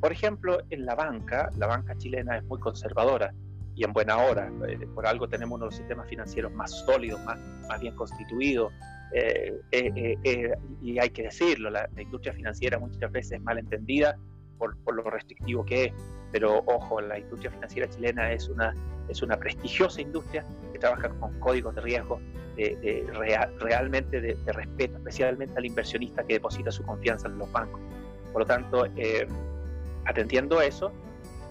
Por 0.00 0.12
ejemplo, 0.12 0.60
en 0.70 0.86
la 0.86 0.94
banca, 0.94 1.50
la 1.56 1.66
banca 1.66 1.98
chilena 1.98 2.38
es 2.38 2.44
muy 2.44 2.60
conservadora 2.60 3.34
y 3.74 3.82
en 3.82 3.92
buena 3.92 4.18
hora. 4.18 4.52
Eh, 4.68 4.86
por 4.94 5.08
algo 5.08 5.28
tenemos 5.28 5.56
uno 5.56 5.64
de 5.64 5.70
los 5.70 5.76
sistemas 5.78 6.08
financieros 6.08 6.52
más 6.52 6.70
sólidos, 6.86 7.20
más, 7.24 7.40
más 7.68 7.80
bien 7.80 7.96
constituidos. 7.96 8.72
Eh, 9.12 9.58
eh, 9.72 10.54
y 10.80 11.00
hay 11.00 11.10
que 11.10 11.24
decirlo, 11.24 11.70
la, 11.70 11.90
industria 11.96 12.32
financiera 12.34 12.78
muchas 12.78 13.10
veces 13.10 13.32
es 13.32 13.42
mal 13.42 13.58
entendida 13.58 14.16
por, 14.58 14.76
por, 14.84 14.94
lo 14.94 15.02
restrictivo 15.10 15.64
que 15.64 15.86
es, 15.86 15.92
pero 16.32 16.62
ojo, 16.66 17.00
la 17.00 17.18
industria 17.18 17.50
financiera 17.50 17.88
chilena 17.88 18.32
es 18.32 18.48
una, 18.48 18.74
es 19.08 19.22
una 19.22 19.36
prestigiosa 19.36 20.00
industria 20.00 20.44
que 20.72 20.78
trabaja 20.78 21.08
con 21.08 21.38
códigos 21.40 21.74
de 21.74 21.80
riesgo 21.80 22.20
de, 22.56 23.50
realmente 23.60 24.20
de, 24.20 24.52
respeto, 24.52 24.96
especialmente 24.96 25.54
al 25.56 25.64
inversionista 25.64 26.24
que 26.24 26.34
deposita 26.34 26.72
su 26.72 26.82
confianza 26.82 27.28
en 27.28 27.38
los 27.38 27.50
bancos. 27.52 27.80
Por 28.32 28.42
lo 28.42 28.46
tanto, 28.46 28.86
atendiendo 30.04 30.58
a 30.58 30.64
eso, 30.64 30.92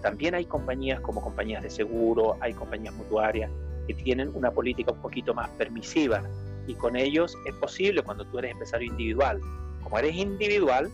también 0.02 0.34
hay 0.34 0.44
compañías 0.44 1.00
como 1.00 1.22
compañías 1.22 1.62
de 1.62 1.70
seguro, 1.70 2.36
hay 2.40 2.52
compañías 2.52 2.94
mutuarias 2.94 3.50
que 3.86 3.94
tienen 3.94 4.30
una 4.34 4.50
política 4.50 4.92
un 4.92 5.00
poquito 5.00 5.34
más 5.34 5.48
permisiva 5.50 6.22
y 6.66 6.74
con 6.74 6.96
ellos 6.96 7.36
es 7.46 7.54
posible 7.54 8.02
cuando 8.02 8.24
tú 8.26 8.38
eres 8.38 8.52
empresario 8.52 8.88
individual. 8.88 9.40
Como 9.82 9.98
eres 9.98 10.14
individual, 10.14 10.90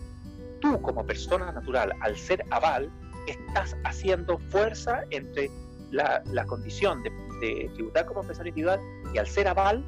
tú 0.61 0.81
como 0.81 1.05
persona 1.05 1.51
natural, 1.51 1.93
al 2.01 2.17
ser 2.17 2.45
aval, 2.51 2.91
estás 3.27 3.77
haciendo 3.85 4.39
fuerza 4.51 5.05
entre 5.11 5.51
la, 5.91 6.23
condición 6.47 7.03
de, 7.03 7.71
tributar 7.75 8.07
como 8.07 8.21
empresario 8.21 8.51
individual 8.51 8.81
y 9.13 9.19
al 9.19 9.27
ser 9.27 9.49
aval, 9.49 9.85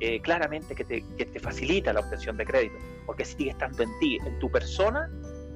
eh, 0.00 0.20
claramente 0.20 0.74
que 0.74 0.84
te, 0.84 1.04
que 1.16 1.24
te 1.24 1.40
facilita 1.40 1.92
la 1.92 2.00
obtención 2.00 2.36
de 2.36 2.44
crédito, 2.44 2.76
porque 3.06 3.24
sigue 3.24 3.50
estando 3.50 3.82
en 3.82 3.98
ti, 4.00 4.18
en 4.24 4.38
tu 4.38 4.50
persona, 4.50 5.08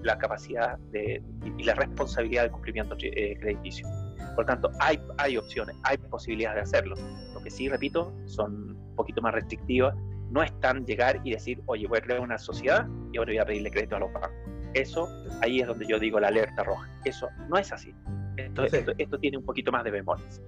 la 0.02 0.16
capacidad 0.16 0.78
de, 0.90 1.22
y 1.58 1.62
la 1.62 1.74
responsabilidad 1.74 2.42
del 2.42 2.52
cumplimiento 2.52 2.96
eh, 3.00 3.36
crediticio. 3.38 3.86
Por 4.34 4.46
tanto, 4.46 4.70
hay, 4.80 4.98
hay 5.18 5.36
opciones, 5.36 5.76
hay 5.82 5.98
posibilidades 5.98 6.56
de 6.56 6.62
hacerlo. 6.62 6.96
Lo 7.34 7.40
que 7.40 7.50
sí, 7.50 7.68
repito, 7.68 8.14
son 8.26 8.70
un 8.70 8.96
poquito 8.96 9.20
más 9.20 9.34
restrictivas. 9.34 9.94
No 10.30 10.42
es 10.42 10.58
tan 10.60 10.86
llegar 10.86 11.20
y 11.24 11.32
decir, 11.32 11.60
oye, 11.66 11.86
voy 11.86 11.98
a 11.98 12.00
crear 12.00 12.20
una 12.20 12.38
sociedad 12.38 12.86
y 13.12 13.18
ahora 13.18 13.32
voy 13.32 13.38
a 13.38 13.44
pedirle 13.44 13.70
crédito 13.70 13.96
a 13.96 13.98
los 13.98 14.12
bancos. 14.12 14.30
Eso, 14.74 15.08
ahí 15.42 15.60
es 15.60 15.66
donde 15.66 15.86
yo 15.86 15.98
digo 15.98 16.20
la 16.20 16.28
alerta 16.28 16.62
roja. 16.62 16.88
Eso 17.04 17.28
no 17.48 17.56
es 17.56 17.72
así. 17.72 17.94
Esto, 18.36 18.64
esto, 18.98 19.18
tiene 19.18 19.36
un 19.36 19.44
poquito 19.44 19.72
más 19.72 19.84
de 19.84 19.90
bemoles. 19.90 20.40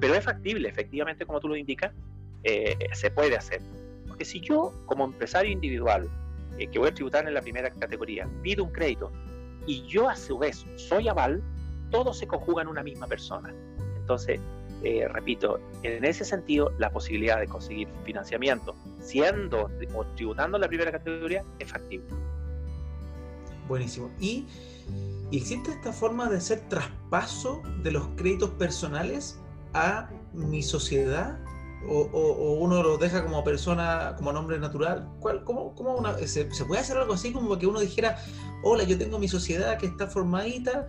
Pero 0.00 0.14
es 0.14 0.24
factible, 0.24 0.68
efectivamente, 0.68 1.24
como 1.24 1.40
tú 1.40 1.48
lo 1.48 1.56
indicas, 1.56 1.92
eh, 2.44 2.76
se 2.92 3.10
puede 3.10 3.36
hacer. 3.36 3.60
Porque 4.08 4.24
si 4.24 4.40
yo, 4.40 4.72
como 4.86 5.04
empresario 5.04 5.52
individual, 5.52 6.08
eh, 6.58 6.68
que 6.68 6.78
voy 6.78 6.88
a 6.88 6.94
tributar 6.94 7.26
en 7.26 7.34
la 7.34 7.42
primera 7.42 7.70
categoría, 7.70 8.28
pido 8.42 8.64
un 8.64 8.72
crédito 8.72 9.12
y 9.66 9.82
yo 9.86 10.08
a 10.08 10.16
su 10.16 10.38
vez 10.38 10.64
soy 10.76 11.08
aval, 11.08 11.42
todo 11.90 12.14
se 12.14 12.26
conjuga 12.26 12.62
en 12.62 12.68
una 12.68 12.82
misma 12.82 13.06
persona. 13.06 13.52
Entonces, 13.98 14.40
eh, 14.82 15.06
repito, 15.08 15.58
en 15.82 16.04
ese 16.04 16.24
sentido, 16.24 16.72
la 16.78 16.90
posibilidad 16.90 17.40
de 17.40 17.46
conseguir 17.46 17.88
financiamiento 18.04 18.74
siendo 19.00 19.70
o 19.94 20.04
tributando 20.14 20.56
en 20.56 20.62
la 20.62 20.68
primera 20.68 20.92
categoría 20.92 21.42
es 21.58 21.70
factible. 21.70 22.06
Buenísimo. 23.68 24.10
¿Y, 24.20 24.46
existe 25.32 25.72
esta 25.72 25.92
forma 25.92 26.28
de 26.28 26.36
hacer 26.36 26.60
traspaso 26.68 27.62
de 27.82 27.90
los 27.90 28.06
créditos 28.16 28.50
personales 28.50 29.40
a 29.74 30.08
mi 30.32 30.62
sociedad? 30.62 31.38
O, 31.88 32.58
uno 32.60 32.82
los 32.82 32.98
deja 32.98 33.22
como 33.22 33.44
persona, 33.44 34.14
como 34.16 34.32
nombre 34.32 34.58
natural? 34.58 35.08
¿Cuál, 35.20 35.44
cómo, 35.44 35.74
cómo 35.74 36.02
se, 36.18 36.52
se, 36.52 36.64
puede 36.64 36.80
hacer 36.80 36.96
algo 36.96 37.14
así 37.14 37.32
como 37.32 37.58
que 37.58 37.66
uno 37.66 37.80
dijera, 37.80 38.18
hola, 38.62 38.84
yo 38.84 38.98
tengo 38.98 39.18
mi 39.18 39.28
sociedad 39.28 39.78
que 39.78 39.86
está 39.86 40.08
formadita 40.08 40.88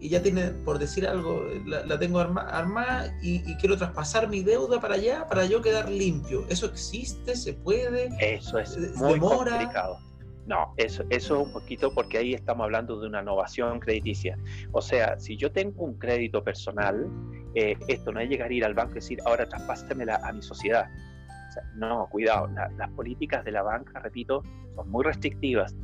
y 0.00 0.10
ya 0.10 0.22
tiene, 0.22 0.50
por 0.50 0.78
decir 0.78 1.06
algo, 1.06 1.42
la, 1.66 1.98
tengo 1.98 2.20
armada 2.20 3.16
y, 3.20 3.42
quiero 3.56 3.76
traspasar 3.76 4.28
mi 4.28 4.42
deuda 4.42 4.80
para 4.80 4.94
allá 4.94 5.26
para 5.28 5.44
yo 5.46 5.60
quedar 5.60 5.90
limpio. 5.90 6.44
¿Eso 6.48 6.66
existe? 6.66 7.34
¿Se 7.34 7.52
puede? 7.52 8.08
Eso 8.20 8.58
es 8.58 8.76
muy 8.96 9.18
complicado. 9.18 9.98
No, 10.48 10.72
eso, 10.78 11.04
eso 11.10 11.42
un 11.42 11.52
poquito 11.52 11.92
porque 11.92 12.16
ahí 12.16 12.32
estamos 12.32 12.64
hablando 12.64 12.98
de 12.98 13.06
una 13.06 13.20
innovación 13.20 13.80
crediticia. 13.80 14.38
O 14.72 14.80
sea, 14.80 15.20
si 15.20 15.36
yo 15.36 15.52
tengo 15.52 15.84
un 15.84 15.98
crédito 15.98 16.42
personal, 16.42 17.06
eh, 17.54 17.76
esto 17.86 18.12
no 18.12 18.20
es 18.20 18.30
llegar 18.30 18.50
a 18.50 18.54
ir 18.54 18.64
al 18.64 18.72
banco 18.72 18.92
y 18.92 18.94
decir, 18.94 19.18
ahora 19.26 19.46
traspásemela 19.46 20.18
a 20.24 20.32
mi 20.32 20.40
sociedad. 20.40 20.88
no, 21.74 22.08
cuidado, 22.10 22.48
las 22.78 22.90
políticas 22.92 23.44
de 23.44 23.52
la 23.52 23.62
banca, 23.62 24.00
repito, 24.00 24.42
son 24.74 24.90
muy 24.90 25.04
restrictivas. 25.04 25.76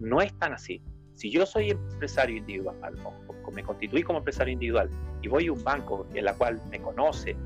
No 0.00 0.22
es 0.22 0.32
tan 0.38 0.54
así. 0.54 0.80
Si 1.14 1.30
yo 1.30 1.44
soy 1.44 1.70
empresario 1.70 2.38
individual 2.38 2.94
o 3.04 3.50
me 3.52 3.62
constituí 3.62 4.02
como 4.02 4.20
empresario 4.20 4.52
individual 4.52 4.88
y 5.20 5.28
voy 5.28 5.46
a 5.46 5.52
un 5.52 5.62
banco 5.62 6.06
en 6.14 6.24
la 6.24 6.34
cual 6.34 6.60
me 6.70 6.80
conoce 6.80 7.36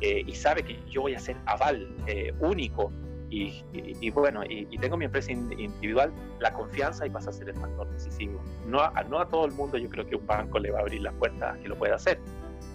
eh, 0.00 0.22
y 0.26 0.34
sabe 0.34 0.62
que 0.62 0.78
yo 0.88 1.02
voy 1.02 1.14
a 1.14 1.18
ser 1.18 1.36
aval 1.46 1.88
eh, 2.06 2.32
único 2.40 2.92
y, 3.28 4.10
bueno, 4.10 4.42
y, 4.48 4.78
tengo 4.78 4.96
mi 4.96 5.04
empresa 5.06 5.32
individual, 5.32 6.12
la 6.40 6.52
confianza 6.52 7.06
y 7.06 7.10
pasa 7.10 7.30
a 7.30 7.32
ser 7.32 7.48
el 7.48 7.56
factor 7.56 7.90
decisivo. 7.90 8.40
No 8.66 8.80
a, 8.80 9.02
no 9.04 9.18
a 9.18 9.28
todo 9.28 9.46
el 9.46 9.52
mundo 9.52 9.78
yo 9.78 9.88
creo 9.88 10.06
que 10.06 10.16
un 10.16 10.26
banco 10.26 10.58
le 10.58 10.70
va 10.70 10.78
a 10.78 10.82
abrir 10.82 11.02
las 11.02 11.14
puertas 11.14 11.58
que 11.58 11.68
lo 11.68 11.76
pueda 11.76 11.96
hacer. 11.96 12.18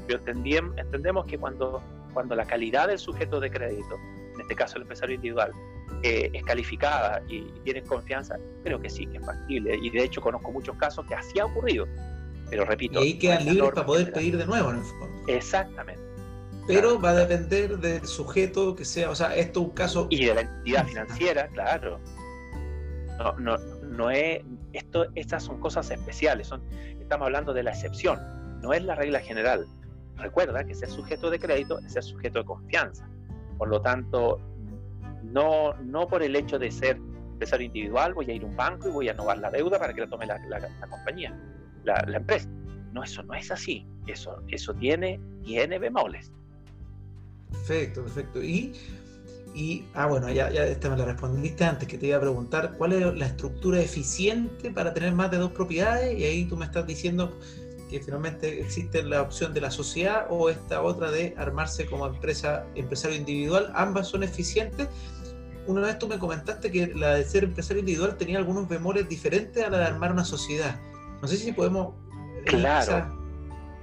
Pero 0.07 0.19
entendemos 0.77 1.25
que 1.25 1.37
cuando, 1.37 1.81
cuando 2.13 2.35
la 2.35 2.45
calidad 2.45 2.87
del 2.87 2.99
sujeto 2.99 3.39
de 3.39 3.49
crédito, 3.49 3.97
en 4.33 4.41
este 4.41 4.55
caso 4.55 4.75
el 4.77 4.83
empresario 4.83 5.15
individual, 5.15 5.51
eh, 6.03 6.31
es 6.33 6.43
calificada 6.43 7.21
y, 7.27 7.43
tiene 7.63 7.83
confianza, 7.83 8.37
creo 8.63 8.81
que 8.81 8.89
sí, 8.89 9.05
que 9.05 9.17
es 9.17 9.25
factible. 9.25 9.77
Y 9.81 9.89
de 9.89 10.03
hecho 10.03 10.21
conozco 10.21 10.51
muchos 10.51 10.75
casos 10.77 11.05
que 11.05 11.15
así 11.15 11.39
ha 11.39 11.45
ocurrido. 11.45 11.87
Pero 12.49 12.65
repito. 12.65 12.99
Y 12.99 13.03
ahí 13.03 13.19
quedan 13.19 13.45
libres 13.45 13.71
para 13.71 13.85
poder 13.85 14.11
pedir 14.11 14.37
de 14.37 14.45
nuevo 14.45 14.71
en 14.71 14.77
el 14.77 14.83
fondo. 14.83 15.23
Exactamente. 15.27 16.00
Pero 16.67 16.99
va 16.99 17.11
a 17.11 17.15
depender 17.15 17.77
del 17.79 18.05
sujeto 18.05 18.75
que 18.75 18.85
sea, 18.85 19.09
o 19.09 19.15
sea, 19.15 19.35
esto 19.35 19.61
es 19.61 19.67
un 19.67 19.73
caso. 19.73 20.07
Y 20.09 20.25
de 20.25 20.35
la 20.35 20.41
entidad 20.41 20.85
financiera, 20.87 21.47
claro. 21.47 21.99
No, 23.17 23.33
no, 23.37 23.57
no 23.57 24.11
es. 24.11 24.43
Esto, 24.73 25.05
estas 25.15 25.43
son 25.43 25.59
cosas 25.59 25.91
especiales, 25.91 26.47
son, 26.47 26.61
estamos 26.99 27.25
hablando 27.25 27.53
de 27.53 27.61
la 27.61 27.71
excepción, 27.71 28.19
no 28.61 28.73
es 28.73 28.83
la 28.83 28.95
regla 28.95 29.19
general. 29.19 29.67
Recuerda 30.15 30.63
que 30.63 30.73
ser 30.75 30.89
sujeto 30.89 31.29
de 31.29 31.39
crédito 31.39 31.79
es 31.79 31.93
ser 31.93 32.03
sujeto 32.03 32.39
de 32.39 32.45
confianza. 32.45 33.09
Por 33.57 33.67
lo 33.67 33.81
tanto, 33.81 34.39
no, 35.23 35.73
no 35.73 36.07
por 36.07 36.23
el 36.23 36.35
hecho 36.35 36.57
de 36.57 36.71
ser 36.71 36.97
empresario 37.41 37.67
individual 37.67 38.13
voy 38.13 38.29
a 38.29 38.33
ir 38.33 38.43
a 38.43 38.45
un 38.45 38.55
banco 38.55 38.87
y 38.87 38.91
voy 38.91 39.09
a 39.09 39.13
innovar 39.13 39.39
la 39.39 39.49
deuda 39.49 39.79
para 39.79 39.93
que 39.93 40.01
la 40.01 40.09
tome 40.09 40.27
la, 40.27 40.39
compañía, 40.89 41.35
la, 41.83 42.03
empresa. 42.15 42.47
No, 42.93 43.03
eso 43.03 43.23
no 43.23 43.33
es 43.33 43.51
así. 43.51 43.85
Eso, 44.07 44.41
eso 44.47 44.73
tiene, 44.75 45.19
tiene 45.43 45.79
bemoles. 45.79 46.31
Perfecto, 47.51 48.03
perfecto. 48.03 48.43
Y, 48.43 48.73
y 49.53 49.85
ah, 49.93 50.07
bueno, 50.07 50.29
ya, 50.29 50.49
ya 50.49 50.65
esta 50.65 50.89
me 50.89 50.97
la 50.97 51.05
respondiste 51.05 51.63
antes, 51.63 51.87
que 51.87 51.97
te 51.97 52.07
iba 52.07 52.17
a 52.17 52.21
preguntar 52.21 52.75
cuál 52.77 52.93
es 52.93 53.15
la 53.15 53.25
estructura 53.25 53.79
eficiente 53.79 54.71
para 54.71 54.93
tener 54.93 55.13
más 55.13 55.29
de 55.31 55.37
dos 55.37 55.51
propiedades, 55.51 56.17
y 56.17 56.23
ahí 56.23 56.45
tú 56.45 56.57
me 56.57 56.65
estás 56.65 56.87
diciendo 56.87 57.37
que 57.89 57.99
finalmente 57.99 58.61
existe 58.61 59.03
la 59.03 59.21
opción 59.21 59.53
de 59.53 59.59
la 59.59 59.69
sociedad 59.69 60.25
o 60.29 60.49
esta 60.49 60.81
otra 60.81 61.11
de 61.11 61.35
armarse 61.37 61.85
como 61.85 62.07
empresa, 62.07 62.65
empresario 62.75 63.17
individual. 63.17 63.69
Ambas 63.75 64.07
son 64.07 64.23
eficientes. 64.23 64.87
Una 65.67 65.81
vez 65.81 65.99
tú 65.99 66.07
me 66.07 66.17
comentaste 66.17 66.71
que 66.71 66.87
la 66.95 67.15
de 67.15 67.25
ser 67.25 67.43
empresario 67.43 67.81
individual 67.81 68.15
tenía 68.15 68.37
algunos 68.37 68.69
bemoles 68.69 69.09
diferentes 69.09 69.61
a 69.63 69.69
la 69.69 69.79
de 69.79 69.85
armar 69.85 70.13
una 70.13 70.23
sociedad. 70.23 70.79
No 71.21 71.27
sé 71.27 71.35
si 71.35 71.51
podemos... 71.51 71.93
Eh, 72.37 72.43
claro, 72.45 73.20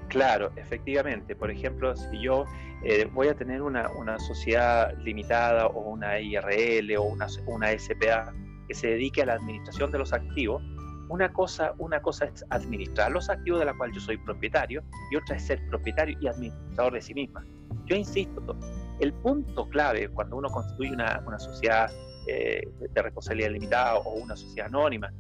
claro, 0.09 0.51
efectivamente. 0.57 1.37
Por 1.37 1.51
ejemplo, 1.51 1.95
si 1.97 2.21
yo 2.21 2.45
eh, 2.83 3.09
voy 3.13 3.29
a 3.29 3.35
tener 3.35 3.63
una, 3.63 3.91
una, 3.91 4.19
sociedad 4.19 4.97
limitada 4.99 5.67
o 5.67 5.81
una 5.81 6.21
IRL 6.21 6.97
o 6.97 7.03
una, 7.03 7.27
una 7.47 7.79
SPA 7.79 8.33
que 8.67 8.75
se 8.75 8.89
dedique 8.89 9.23
a 9.23 9.27
la 9.27 9.35
administración 9.35 9.91
de 9.91 9.99
los 9.99 10.13
activos, 10.13 10.63
una 11.09 11.33
cosa, 11.33 11.73
una 11.79 12.01
cosa 12.03 12.27
es 12.27 12.45
administrar 12.51 13.11
los 13.11 13.31
activos 13.31 13.61
de 13.61 13.67
la 13.67 13.75
cual 13.75 13.93
yo 13.93 14.01
soy 14.01 14.19
propietario 14.19 14.83
y 15.11 15.17
otra 15.17 15.37
es 15.37 15.47
ser 15.47 15.67
propietario 15.69 16.19
y 16.21 16.27
administrador 16.29 16.93
de 16.93 17.01
sí 17.01 17.15
misma. 17.15 17.45
Yo 17.87 17.97
insisto, 17.97 18.57
el 19.01 19.15
punto 19.15 19.69
clave 19.71 20.09
cuando 20.11 20.37
uno 20.37 20.51
constituye 20.51 20.93
una, 20.93 21.23
una 21.27 21.39
sociedad 21.39 21.91
eh, 22.27 22.61
de 22.79 23.03
responsabilidad 23.03 23.51
limitada 23.51 23.97
o 23.97 24.13
una 24.15 24.37
sociedad 24.37 24.69
anónima, 24.69 25.11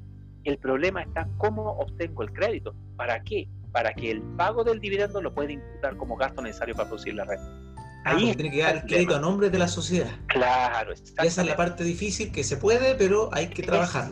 el 0.44 0.58
problema 0.58 1.02
está 1.02 1.28
cómo 1.38 1.72
obtengo 1.72 2.22
el 2.22 2.32
crédito. 2.32 2.74
¿Para 2.96 3.22
qué? 3.22 3.48
Para 3.72 3.92
que 3.92 4.10
el 4.10 4.22
pago 4.36 4.64
del 4.64 4.80
dividendo 4.80 5.20
lo 5.20 5.34
pueda 5.34 5.52
imputar 5.52 5.96
como 5.96 6.16
gasto 6.16 6.42
necesario 6.42 6.74
para 6.74 6.88
producir 6.88 7.14
la 7.14 7.24
renta. 7.24 7.68
Ah, 8.04 8.12
Ahí 8.16 8.34
tiene 8.34 8.50
que 8.50 8.62
dar 8.62 8.76
el 8.76 8.82
crédito 8.82 9.16
a 9.16 9.20
nombre 9.20 9.50
de 9.50 9.58
la 9.58 9.68
sociedad. 9.68 10.10
Claro, 10.28 10.92
Esa 10.92 11.42
es 11.42 11.46
la 11.46 11.56
parte 11.56 11.84
difícil 11.84 12.32
que 12.32 12.44
se 12.44 12.56
puede, 12.56 12.94
pero 12.94 13.28
hay 13.32 13.48
que 13.48 13.62
trabajar. 13.62 14.10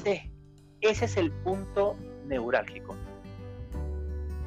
Ese 0.81 1.05
es 1.05 1.16
el 1.16 1.33
punto 1.33 1.97
neurálgico. 2.27 2.97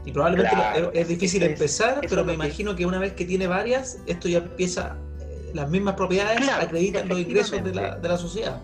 Y 0.06 0.12
probablemente 0.12 0.56
es, 0.94 1.08
difícil 1.08 1.44
empezar, 1.44 2.02
pero 2.08 2.24
me 2.24 2.34
imagino 2.34 2.76
que 2.76 2.86
una 2.86 3.00
vez 3.00 3.14
que 3.14 3.26
tiene 3.26 3.48
varias, 3.48 4.02
esto 4.08 4.28
ya 4.28 4.40
empieza, 4.40 4.98
eh, 5.20 5.52
las 5.54 5.70
mismas 5.70 5.96
propiedades 5.96 6.48
acreditan 6.50 7.08
los 7.10 7.20
ingresos 7.20 7.64
de 7.64 7.74
la, 7.74 7.98
de 7.98 8.08
la 8.08 8.18
sociedad. 8.18 8.62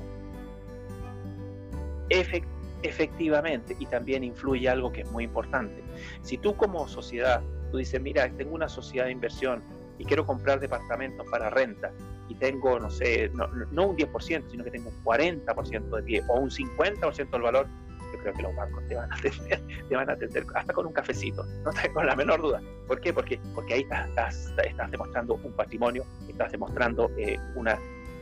efectivamente, 2.09 2.54
y 2.83 3.85
también 3.87 4.23
influye 4.23 4.69
algo 4.69 4.91
que 4.91 5.01
es 5.01 5.11
muy 5.11 5.23
importante. 5.23 5.83
Si 6.21 6.37
tú 6.37 6.55
como 6.55 6.87
sociedad, 6.87 7.41
tú 7.71 7.77
dices, 7.77 8.01
mira, 8.01 8.29
tengo 8.29 8.55
una 8.55 8.69
sociedad 8.69 9.05
de 9.05 9.11
inversión 9.11 9.63
y 9.97 10.05
quiero 10.05 10.25
comprar 10.25 10.59
departamentos 10.59 11.25
para 11.29 11.49
renta, 11.49 11.91
y 12.27 12.35
tengo, 12.35 12.79
no 12.79 12.89
sé, 12.89 13.29
no, 13.33 13.45
un 13.87 13.97
10%, 13.97 14.49
sino 14.49 14.63
que 14.63 14.71
tengo 14.71 14.89
un 14.89 15.03
40% 15.03 15.95
de 15.95 16.03
pie 16.03 16.23
o 16.27 16.39
un 16.39 16.49
50% 16.49 17.29
del 17.29 17.41
valor, 17.41 17.67
yo 18.13 18.19
creo 18.19 18.33
que 18.33 18.41
los 18.43 18.55
bancos 18.55 18.87
te 18.87 18.95
van 18.95 19.11
a 19.11 19.15
atender, 19.15 19.61
te 19.89 19.95
van 19.95 20.09
a 20.09 20.13
atender 20.13 20.45
hasta 20.55 20.73
con 20.73 20.87
un 20.87 20.93
cafecito, 20.93 21.43
no 21.63 21.71
tengo 21.71 22.03
la 22.03 22.15
menor 22.15 22.41
duda. 22.41 22.61
¿Por 22.87 22.99
qué? 22.99 23.13
Porque, 23.13 23.39
porque 23.53 23.75
ahí 23.75 23.81
estás, 23.81 24.53
estás, 24.63 24.91
demostrando 24.91 25.35
un 25.35 25.53
patrimonio, 25.53 26.03
estás 26.27 26.51
demostrando 26.51 27.11
eh, 27.17 27.37
una, 27.55 27.77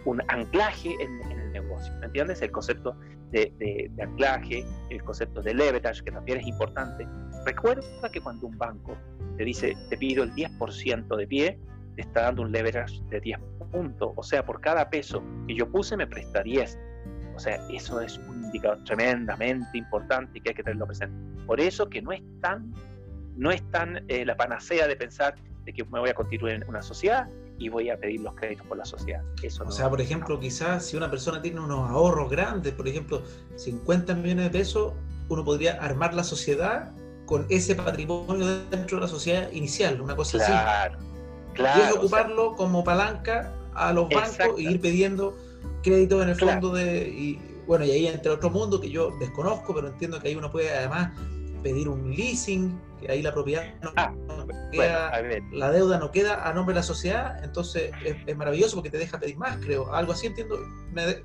un 0.05 0.21
anclaje 0.27 0.95
en, 0.99 1.31
el 1.31 1.42
negocio. 1.53 1.93
¿Me 1.99 2.07
entiendes? 2.07 2.41
El 2.41 2.51
concepto 2.51 2.95
de, 3.31 3.53
de, 3.57 3.89
de, 3.91 4.03
anclaje, 4.03 4.65
el 4.89 5.03
concepto 5.03 5.41
de 5.41 5.53
leverage, 5.53 6.03
que 6.03 6.11
también 6.11 6.39
es 6.39 6.47
importante. 6.47 7.07
Recuerda 7.45 8.09
que 8.11 8.21
cuando 8.21 8.47
un 8.47 8.57
banco 8.57 8.97
te 9.37 9.45
dice, 9.45 9.75
te 9.89 9.97
pido 9.97 10.23
el 10.23 10.33
10% 10.33 11.15
de 11.15 11.27
pie, 11.27 11.59
te 11.95 12.01
está 12.01 12.23
dando 12.23 12.41
un 12.43 12.51
leverage 12.51 13.01
de 13.09 13.19
10 13.19 13.39
puntos. 13.71 14.11
O 14.15 14.23
sea, 14.23 14.45
por 14.45 14.61
cada 14.61 14.89
peso 14.89 15.23
que 15.47 15.55
yo 15.55 15.69
puse 15.69 15.97
me 15.97 16.07
presta 16.07 16.43
10. 16.43 16.79
O 17.35 17.39
sea, 17.39 17.55
eso 17.71 17.99
es 17.99 18.17
un 18.17 18.43
indicador 18.45 18.83
tremendamente 18.83 19.77
importante 19.77 20.37
y 20.37 20.41
que 20.41 20.49
hay 20.49 20.55
que 20.55 20.63
tenerlo 20.63 20.85
presente. 20.85 21.15
Por 21.45 21.59
eso 21.59 21.89
que 21.89 22.01
no 22.01 22.11
es 22.11 22.21
tan, 22.41 22.71
no 23.35 23.51
es 23.51 23.63
tan 23.71 24.03
eh, 24.07 24.25
la 24.25 24.35
panacea 24.35 24.87
de 24.87 24.95
pensar 24.95 25.35
de 25.65 25.73
que 25.73 25.83
me 25.85 25.99
voy 25.99 26.09
a 26.09 26.13
constituir 26.13 26.53
en 26.53 26.69
una 26.69 26.81
sociedad 26.81 27.27
y 27.59 27.69
voy 27.69 27.89
a 27.89 27.97
pedir 27.97 28.21
los 28.21 28.33
créditos 28.35 28.65
por 28.67 28.77
la 28.77 28.85
sociedad. 28.85 29.23
Eso 29.41 29.63
o 29.65 29.71
sea, 29.71 29.89
por 29.89 30.01
ejemplo, 30.01 30.39
quizás 30.39 30.85
si 30.85 30.97
una 30.97 31.09
persona 31.09 31.41
tiene 31.41 31.59
unos 31.59 31.89
ahorros 31.89 32.29
grandes, 32.29 32.73
por 32.73 32.87
ejemplo, 32.87 33.21
50 33.55 34.15
millones 34.15 34.45
de 34.45 34.49
pesos, 34.49 34.93
uno 35.29 35.43
podría 35.45 35.73
armar 35.73 36.13
la 36.13 36.23
sociedad 36.23 36.91
con 37.25 37.45
ese 37.49 37.75
patrimonio 37.75 38.45
dentro 38.69 38.97
de 38.97 39.01
la 39.01 39.07
sociedad 39.07 39.51
inicial, 39.51 40.01
una 40.01 40.15
cosa 40.15 40.37
claro. 40.37 40.97
así 40.97 41.79
y 41.79 41.81
es 41.81 41.95
ocuparlo 41.95 42.55
como 42.55 42.83
palanca 42.83 43.53
a 43.73 43.93
los 43.93 44.09
bancos 44.09 44.57
e 44.57 44.61
ir 44.63 44.81
pidiendo 44.81 45.37
crédito 45.83 46.21
en 46.21 46.29
el 46.29 46.35
fondo 46.35 46.73
de. 46.73 47.07
Y, 47.07 47.39
bueno, 47.65 47.85
y 47.85 47.91
ahí 47.91 48.07
entre 48.07 48.31
otro 48.31 48.49
mundo 48.49 48.81
que 48.81 48.89
yo 48.89 49.11
desconozco, 49.19 49.73
pero 49.73 49.87
entiendo 49.87 50.19
que 50.19 50.29
ahí 50.29 50.35
uno 50.35 50.51
puede 50.51 50.69
además 50.69 51.11
pedir 51.61 51.87
un 51.87 52.11
leasing, 52.11 52.77
que 53.03 53.11
ahí 53.11 53.21
la 53.21 53.33
propiedad 53.33 53.63
no, 53.81 53.91
ah, 53.95 54.13
queda, 54.71 55.11
la 55.51 55.71
deuda 55.71 55.99
no 55.99 56.11
queda 56.11 56.47
a 56.47 56.53
nombre 56.53 56.73
de 56.73 56.79
la 56.79 56.83
sociedad, 56.83 57.43
entonces 57.43 57.91
es, 58.03 58.35
maravilloso 58.35 58.75
porque 58.75 58.89
te 58.89 58.97
deja 58.97 59.19
pedir 59.19 59.37
más, 59.37 59.57
creo, 59.57 59.93
algo 59.93 60.13
así 60.13 60.27
entiendo, 60.27 60.57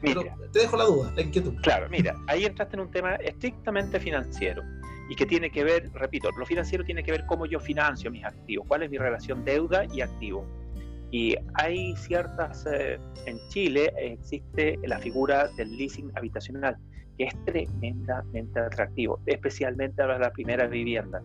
pero 0.00 0.22
te 0.52 0.60
dejo 0.60 0.76
la 0.76 0.84
duda, 0.84 1.12
la 1.14 1.22
inquietud. 1.22 1.54
Claro, 1.62 1.88
mira, 1.90 2.14
ahí 2.26 2.44
entraste 2.44 2.76
en 2.76 2.80
un 2.80 2.90
tema 2.90 3.14
estrictamente 3.16 3.98
financiero 4.00 4.62
y 5.08 5.16
que 5.16 5.24
tiene 5.24 5.50
que 5.50 5.64
ver, 5.64 5.90
repito, 5.94 6.30
lo 6.32 6.44
financiero 6.44 6.84
tiene 6.84 7.02
que 7.02 7.12
ver 7.12 7.24
cómo 7.26 7.46
yo 7.46 7.58
financio 7.58 8.10
mis 8.10 8.24
activos, 8.24 8.66
cuál 8.68 8.82
es 8.82 8.90
mi 8.90 8.98
relación 8.98 9.44
deuda 9.44 9.86
y 9.92 10.02
activo. 10.02 10.46
Y 11.10 11.34
hay 11.54 11.96
ciertas, 11.96 12.66
eh, 12.70 12.98
en 13.24 13.38
Chile 13.48 13.90
existe 13.96 14.78
la 14.84 14.98
figura 14.98 15.48
del 15.56 15.74
leasing 15.74 16.12
habitacional, 16.14 16.76
que 17.16 17.24
es 17.24 17.44
tremendamente 17.46 18.60
atractivo, 18.60 19.18
especialmente 19.24 19.96
para 19.96 20.18
la 20.18 20.30
primera 20.30 20.66
vivienda, 20.66 21.22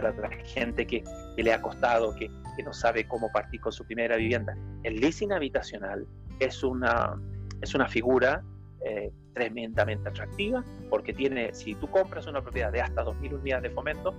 para 0.00 0.28
la 0.28 0.30
gente 0.44 0.86
que, 0.86 1.02
le 1.36 1.52
ha 1.52 1.60
costado, 1.60 2.14
que, 2.14 2.30
no 2.64 2.72
sabe 2.72 3.06
cómo 3.06 3.30
partir 3.30 3.60
con 3.60 3.70
su 3.70 3.84
primera 3.84 4.16
vivienda. 4.16 4.56
El 4.82 4.96
leasing 4.96 5.32
habitacional 5.32 6.04
es 6.40 6.64
una, 6.64 7.16
es 7.62 7.72
una 7.72 7.86
figura 7.86 8.42
eh, 8.84 9.12
tremendamente 9.32 10.08
atractiva 10.08 10.64
porque 10.90 11.12
tiene, 11.12 11.54
si 11.54 11.76
tú 11.76 11.88
compras 11.88 12.26
una 12.26 12.42
propiedad 12.42 12.72
de 12.72 12.80
hasta 12.80 13.04
2.000 13.04 13.38
unidades 13.38 13.62
de 13.62 13.70
fomento, 13.70 14.12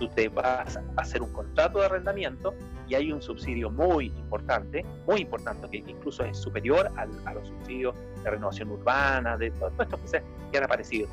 tú 0.00 0.08
te 0.08 0.28
vas 0.28 0.76
a 0.76 0.82
hacer 0.96 1.22
un 1.22 1.32
contrato 1.32 1.78
de 1.78 1.86
arrendamiento 1.86 2.52
y 2.88 2.96
hay 2.96 3.12
un 3.12 3.22
subsidio 3.22 3.70
muy 3.70 4.06
importante, 4.06 4.84
muy 5.06 5.20
importante, 5.20 5.68
que 5.70 5.76
incluso 5.76 6.24
es 6.24 6.36
superior 6.36 6.90
a 6.96 7.06
los 7.06 7.46
subsidios 7.46 7.94
de 8.24 8.30
renovación 8.30 8.72
urbana, 8.72 9.36
de 9.36 9.52
todo 9.52 9.70
esto 9.80 10.00
que, 10.02 10.08
se, 10.08 10.22
que 10.50 10.58
han 10.58 10.64
aparecido. 10.64 11.08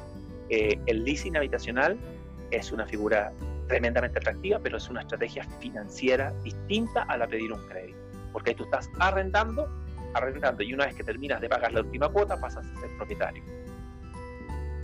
Eh, 0.49 0.79
el 0.88 1.03
leasing 1.03 1.38
habitacional 1.38 1.97
es 2.51 2.71
una 2.71 2.86
figura 2.86 3.31
tremendamente 3.71 4.19
atractiva, 4.19 4.60
pero 4.62 4.77
es 4.77 4.89
una 4.89 5.01
estrategia 5.01 5.47
financiera 5.62 6.34
distinta 6.43 7.03
a 7.03 7.17
la 7.17 7.25
pedir 7.25 7.53
un 7.53 7.65
crédito, 7.67 7.97
porque 8.34 8.49
ahí 8.49 8.55
tú 8.57 8.65
estás 8.65 8.89
arrendando, 8.99 9.69
arrendando 10.13 10.62
y 10.62 10.73
una 10.73 10.88
vez 10.88 10.95
que 10.95 11.05
terminas 11.05 11.39
de 11.39 11.47
pagar 11.47 11.71
la 11.71 11.79
última 11.79 12.10
cuota 12.10 12.39
pasas 12.39 12.65
a 12.65 12.81
ser 12.81 12.89
propietario. 12.97 13.41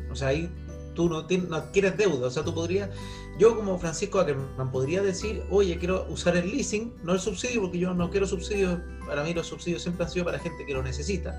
O 0.09 0.15
sea, 0.15 0.29
ahí 0.29 0.49
tú 0.95 1.09
no, 1.09 1.25
tienes, 1.25 1.49
no 1.49 1.57
adquieres 1.57 1.97
deuda. 1.97 2.27
O 2.27 2.29
sea, 2.29 2.45
tú 2.45 2.53
podrías, 2.53 2.89
yo 3.37 3.57
como 3.57 3.77
Francisco 3.77 4.21
Ackerman 4.21 4.71
podría 4.71 5.01
decir, 5.01 5.43
oye, 5.49 5.77
quiero 5.77 6.05
usar 6.09 6.37
el 6.37 6.49
leasing, 6.49 6.93
no 7.03 7.11
el 7.11 7.19
subsidio, 7.19 7.61
porque 7.61 7.79
yo 7.79 7.93
no 7.93 8.09
quiero 8.09 8.25
subsidios, 8.25 8.79
para 9.05 9.21
mí 9.23 9.33
los 9.33 9.47
subsidios 9.47 9.81
siempre 9.81 10.05
han 10.05 10.11
sido 10.11 10.23
para 10.23 10.39
gente 10.39 10.65
que 10.65 10.73
lo 10.73 10.81
necesita. 10.81 11.35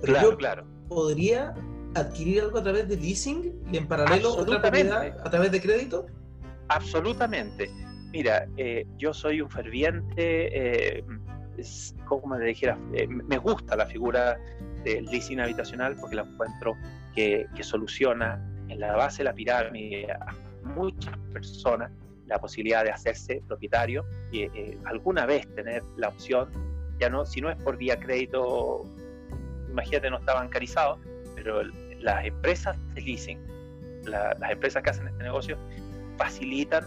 Pero 0.00 0.12
claro, 0.12 0.30
yo 0.30 0.36
claro. 0.36 0.64
podría 0.88 1.54
adquirir 1.94 2.42
algo 2.42 2.58
a 2.58 2.62
través 2.64 2.88
de 2.88 2.96
leasing 2.96 3.62
y 3.72 3.76
en 3.76 3.86
paralelo 3.86 4.34
otra 4.34 4.60
propiedad 4.60 5.16
a 5.24 5.30
través 5.30 5.52
de 5.52 5.60
crédito. 5.60 6.06
Absolutamente. 6.70 7.70
Mira, 8.12 8.46
eh, 8.56 8.86
yo 8.96 9.12
soy 9.12 9.40
un 9.40 9.50
ferviente, 9.50 10.98
eh, 10.98 11.04
como 12.06 12.36
me 12.36 12.44
dijera, 12.44 12.78
eh, 12.94 13.06
me 13.06 13.38
gusta 13.38 13.76
la 13.76 13.86
figura 13.86 14.38
del 14.84 15.04
leasing 15.04 15.40
habitacional 15.40 15.96
porque 15.96 16.16
la 16.16 16.22
encuentro 16.22 16.76
que, 17.14 17.46
que 17.54 17.62
soluciona 17.62 18.40
en 18.68 18.80
la 18.80 18.96
base 18.96 19.18
de 19.18 19.24
la 19.24 19.34
pirámide 19.34 20.10
a 20.10 20.34
muchas 20.64 21.16
personas 21.32 21.90
la 22.30 22.38
posibilidad 22.38 22.84
de 22.84 22.90
hacerse 22.90 23.42
propietario 23.48 24.06
y 24.30 24.42
eh, 24.42 24.78
alguna 24.84 25.26
vez 25.26 25.52
tener 25.56 25.82
la 25.96 26.08
opción, 26.08 26.48
ya 26.98 27.10
no, 27.10 27.26
si 27.26 27.40
no 27.40 27.50
es 27.50 27.56
por 27.56 27.76
vía 27.76 27.98
crédito, 27.98 28.86
imagínate, 29.68 30.10
no 30.10 30.18
está 30.18 30.34
bancarizado, 30.34 30.98
pero 31.34 31.62
las 31.98 32.24
empresas 32.24 32.76
de 32.94 33.02
leasing, 33.02 33.38
las 34.04 34.50
empresas 34.50 34.82
que 34.82 34.90
hacen 34.90 35.08
este 35.08 35.24
negocio, 35.24 35.58
facilitan 36.20 36.84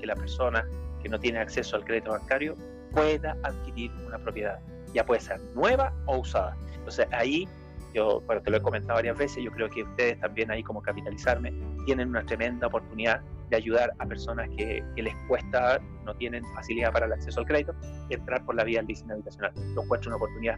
que 0.00 0.06
la 0.06 0.14
persona 0.14 0.66
que 1.02 1.08
no 1.10 1.20
tiene 1.20 1.38
acceso 1.38 1.76
al 1.76 1.84
crédito 1.84 2.12
bancario 2.12 2.56
pueda 2.90 3.36
adquirir 3.42 3.90
una 4.06 4.18
propiedad, 4.18 4.58
ya 4.94 5.04
puede 5.04 5.20
ser 5.20 5.40
nueva 5.54 5.92
o 6.06 6.18
usada. 6.18 6.56
Entonces 6.74 7.06
ahí 7.12 7.46
yo, 7.94 8.22
bueno, 8.22 8.40
te 8.40 8.50
lo 8.50 8.56
he 8.56 8.62
comentado 8.62 8.94
varias 8.94 9.18
veces, 9.18 9.44
yo 9.44 9.50
creo 9.50 9.68
que 9.68 9.82
ustedes 9.82 10.18
también 10.20 10.50
ahí 10.50 10.62
como 10.62 10.80
capitalizarme 10.80 11.52
tienen 11.84 12.08
una 12.08 12.24
tremenda 12.24 12.66
oportunidad 12.66 13.20
de 13.50 13.56
ayudar 13.56 13.92
a 13.98 14.06
personas 14.06 14.48
que, 14.56 14.82
les 14.96 15.14
cuesta, 15.28 15.78
no 16.04 16.14
tienen 16.14 16.42
facilidad 16.54 16.90
para 16.90 17.04
el 17.04 17.12
acceso 17.12 17.40
al 17.40 17.46
crédito, 17.46 17.74
entrar 18.08 18.42
por 18.46 18.54
la 18.54 18.64
vía 18.64 18.78
del 18.78 18.86
leasing 18.86 19.10
habitacional. 19.12 19.52
Lo 19.74 19.82
encuentro 19.82 20.08
una 20.08 20.16
oportunidad 20.16 20.56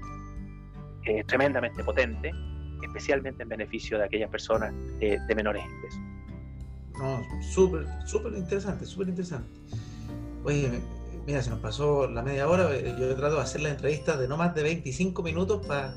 eh, 1.07 1.25
tremendamente 1.25 1.83
potente, 1.83 2.31
especialmente 2.85 3.43
en 3.43 3.49
beneficio 3.49 3.99
de 3.99 4.05
aquellas 4.05 4.31
personas 4.31 4.73
de, 5.01 5.35
menores 5.35 5.65
ingresos. 5.65 6.14
No, 6.99 7.23
súper, 7.43 7.87
súper 8.07 8.35
interesante, 8.35 8.87
súper 8.87 9.09
interesante. 9.09 9.49
Oye, 10.45 10.71
mira, 11.27 11.43
se 11.43 11.51
nos 11.51 11.59
pasó 11.59 12.09
la 12.09 12.23
media 12.23 12.49
hora, 12.49 12.75
eh, 12.75 12.95
yo 12.99 13.11
he 13.11 13.15
tratado 13.15 13.37
de 13.37 13.43
hacer 13.43 13.63
la 13.63 13.71
entrevista 13.71 14.17
de 14.17 14.29
no 14.29 14.37
más 14.37 14.55
de 14.55 14.63
25 14.63 15.23
minutos 15.23 15.67
para 15.67 15.95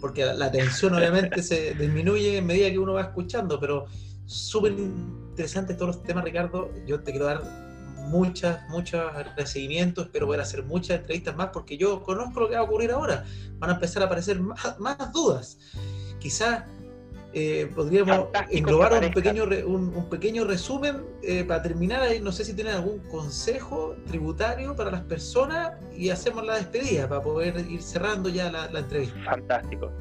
porque 0.00 0.24
la, 0.24 0.46
atención 0.46 0.94
obviamente 0.94 1.42
se 1.42 1.74
disminuye 1.74 2.38
en 2.38 2.46
medida 2.46 2.70
que 2.70 2.78
uno 2.78 2.94
va 2.94 3.02
escuchando, 3.02 3.60
pero 3.60 3.86
súper 4.24 4.72
interesante 4.72 5.74
todos 5.74 5.96
los 5.96 6.02
temas, 6.02 6.24
Ricardo. 6.24 6.70
Yo 6.86 7.00
te 7.02 7.10
quiero 7.10 7.26
dar 7.26 7.42
muchas, 8.08 8.66
muchos 8.70 9.00
agradecimientos, 9.00 10.06
espero 10.06 10.26
poder 10.26 10.40
hacer 10.40 10.64
muchas 10.64 11.00
entrevistas 11.00 11.36
más, 11.36 11.50
porque 11.52 11.76
yo 11.76 12.02
conozco 12.02 12.40
lo 12.40 12.48
que 12.48 12.54
va 12.54 12.62
a 12.62 12.64
ocurrir 12.64 12.90
ahora. 12.92 13.24
Van 13.58 13.70
a 13.70 13.74
empezar 13.74 14.02
a 14.02 14.06
aparecer 14.06 14.40
más, 14.40 14.78
más 14.80 15.12
dudas. 15.12 15.58
Quizás 16.18 16.64
eh, 17.32 17.70
podríamos 17.74 18.28
englobar 18.50 19.04
un 19.04 19.12
pequeño, 19.12 19.44
un, 19.44 20.08
pequeño 20.10 20.44
resumen 20.44 21.04
eh, 21.22 21.44
para 21.44 21.62
terminar. 21.62 22.08
No 22.22 22.32
sé 22.32 22.44
si 22.44 22.54
tienen 22.54 22.74
algún 22.74 22.98
consejo 23.08 23.94
tributario 24.06 24.74
para 24.74 24.90
las 24.90 25.02
personas 25.02 25.72
y 25.96 26.10
hacemos 26.10 26.44
la 26.44 26.56
despedida 26.56 27.08
para 27.08 27.22
poder 27.22 27.64
ir 27.70 27.82
cerrando 27.82 28.28
ya 28.28 28.50
la, 28.50 28.66
entrevista. 28.78 29.16
Fantástico. 29.24 29.92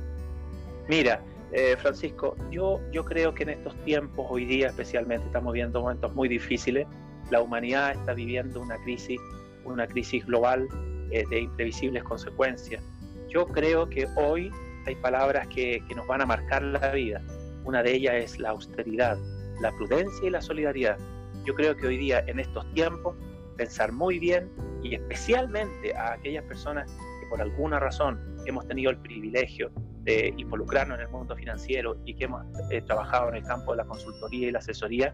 Mira, 0.88 1.24
eh, 1.52 1.76
Francisco, 1.80 2.36
yo, 2.50 2.80
yo 2.92 3.06
creo 3.06 3.34
que 3.36 3.44
en 3.44 3.50
estos 3.50 3.76
tiempos, 3.84 4.26
hoy 4.28 4.46
día 4.46 4.70
especialmente, 4.70 5.28
estamos 5.28 5.54
viendo 5.54 5.82
momentos 5.82 6.14
muy 6.16 6.28
difíciles. 6.28 6.88
La 7.30 7.42
humanidad 7.42 7.92
está 7.92 8.14
viviendo 8.14 8.60
una 8.60 8.78
crisis, 8.78 9.20
una 9.66 9.86
crisis 9.86 10.26
global 10.26 10.68
de 11.10 11.40
imprevisibles 11.40 12.04
consecuencias. 12.04 12.84
Yo 13.30 13.46
creo 13.48 13.90
que 13.90 14.08
hoy 14.16 14.52
hay 14.90 14.96
palabras 14.96 15.48
que, 15.48 15.84
nos 15.96 16.08
van 16.08 16.22
a 16.22 16.26
marcar 16.26 16.64
la 16.64 16.92
vida. 16.92 17.22
Una 17.64 17.84
de 17.84 17.94
ellas 17.94 18.16
es 18.16 18.40
la 18.40 18.50
austeridad, 18.50 19.18
la 19.62 19.72
prudencia 19.78 20.28
y 20.28 20.32
la 20.32 20.42
solidaridad. 20.42 20.98
Yo 21.46 21.54
creo 21.54 21.76
que 21.76 21.88
hoy 21.88 21.98
día, 21.98 22.24
en 22.26 22.40
estos 22.40 22.66
tiempos, 22.74 23.16
pensar 23.56 23.92
muy 23.92 24.18
bien 24.18 24.50
y 24.82 24.96
especialmente 24.96 25.96
a 25.96 26.14
aquellas 26.14 26.44
personas 26.46 26.92
que 27.22 27.28
por 27.30 27.40
alguna 27.42 27.80
razón 27.80 28.20
hemos 28.46 28.68
tenido 28.68 28.90
el 28.90 28.98
privilegio 28.98 29.72
de 30.04 30.34
involucrarnos 30.38 30.98
en 30.98 31.06
el 31.06 31.12
mundo 31.12 31.36
financiero 31.36 31.96
y 32.06 32.16
que 32.16 32.24
hemos 32.24 32.44
eh, 32.72 32.82
trabajado 32.82 33.30
en 33.30 33.36
el 33.36 33.44
campo 33.44 33.72
de 33.72 33.78
la 33.78 33.86
consultoría 33.86 34.48
y 34.48 34.52
la 34.52 34.60
asesoría, 34.60 35.14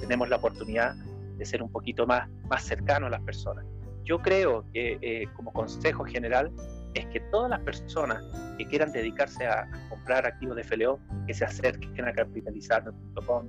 tenemos 0.00 0.28
la 0.28 0.36
oportunidad 0.36 0.96
de 1.36 1.44
ser 1.44 1.62
un 1.62 1.70
poquito 1.70 2.06
más, 2.06 2.28
más 2.48 2.64
cercanos 2.64 3.06
a 3.06 3.10
las 3.10 3.22
personas. 3.22 3.64
Yo 4.04 4.18
creo 4.18 4.64
que 4.72 4.98
eh, 5.00 5.28
como 5.36 5.52
consejo 5.52 6.04
general 6.04 6.50
es 6.94 7.06
que 7.06 7.20
todas 7.30 7.50
las 7.50 7.60
personas 7.60 8.22
que 8.58 8.66
quieran 8.66 8.92
dedicarse 8.92 9.46
a, 9.46 9.68
comprar 9.88 10.26
activos 10.26 10.56
de 10.56 10.64
FLO, 10.64 10.98
que 11.26 11.34
se 11.34 11.44
acerquen 11.44 12.04
a 12.04 12.12
capitalizarme.com, 12.12 13.48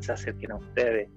se 0.00 0.12
acerquen 0.12 0.52
a 0.52 0.56
ustedes 0.56 1.08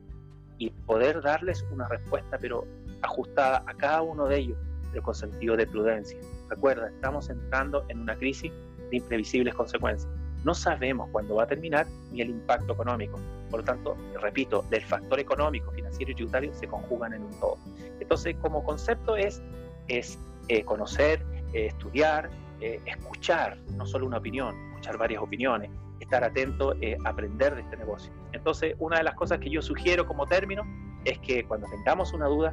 y 0.58 0.70
poder 0.70 1.22
darles 1.22 1.66
una 1.72 1.88
respuesta, 1.88 2.38
pero 2.40 2.66
ajustada 3.02 3.64
a 3.68 3.74
cada 3.74 4.02
uno 4.02 4.28
de 4.28 4.38
ellos, 4.38 4.58
pero 4.92 5.04
con 5.04 5.16
sentido 5.16 5.58
de 5.58 5.68
prudencia. 5.68 6.18
Recuerda, 6.50 6.90
estamos 6.90 7.30
entrando 7.30 7.86
en 7.90 8.00
una 8.02 8.16
crisis 8.16 8.52
de 8.92 8.98
imprevisibles 8.98 9.54
consecuencias. 9.54 10.12
No 10.44 10.54
sabemos 10.54 11.10
cuándo 11.12 11.36
va 11.36 11.44
a 11.44 11.48
terminar 11.48 11.88
ni 12.12 12.22
el 12.22 12.30
impacto 12.30 12.74
económico. 12.74 13.20
Por 13.50 13.62
lo 13.62 13.66
tanto, 13.66 13.98
repito, 14.22 14.64
del 14.70 14.84
factor 14.84 15.20
económico, 15.20 15.72
financiero 15.72 16.12
y 16.12 16.16
tributario 16.16 16.54
se 16.54 16.68
conjugan 16.68 17.14
en 17.14 17.24
un 17.24 17.40
todo. 17.40 17.58
Entonces, 18.00 18.36
como 18.42 18.64
concepto 18.64 19.16
es, 19.16 19.42
es 19.88 20.20
eh, 20.48 20.64
conocer, 20.64 21.26
eh, 21.56 21.68
estudiar, 21.68 22.30
eh, 22.60 22.82
escuchar, 22.86 23.58
no 23.78 23.86
solo 23.86 24.06
una 24.06 24.18
opinión, 24.18 24.54
escuchar 24.72 24.98
varias 24.98 25.24
opiniones, 25.24 25.72
estar 26.02 26.22
atento, 26.22 26.76
eh, 26.82 26.98
aprender 27.06 27.56
de 27.56 27.62
este 27.62 27.78
negocio. 27.78 28.12
Entonces, 28.34 28.76
una 28.78 28.98
de 28.98 29.04
las 29.06 29.16
cosas 29.16 29.40
que 29.40 29.50
yo 29.50 29.62
sugiero 29.62 30.06
como 30.06 30.26
término 30.26 30.64
es 31.06 31.18
que 31.20 31.46
cuando 31.46 31.66
tengamos 31.68 32.12
una 32.12 32.26
duda, 32.26 32.52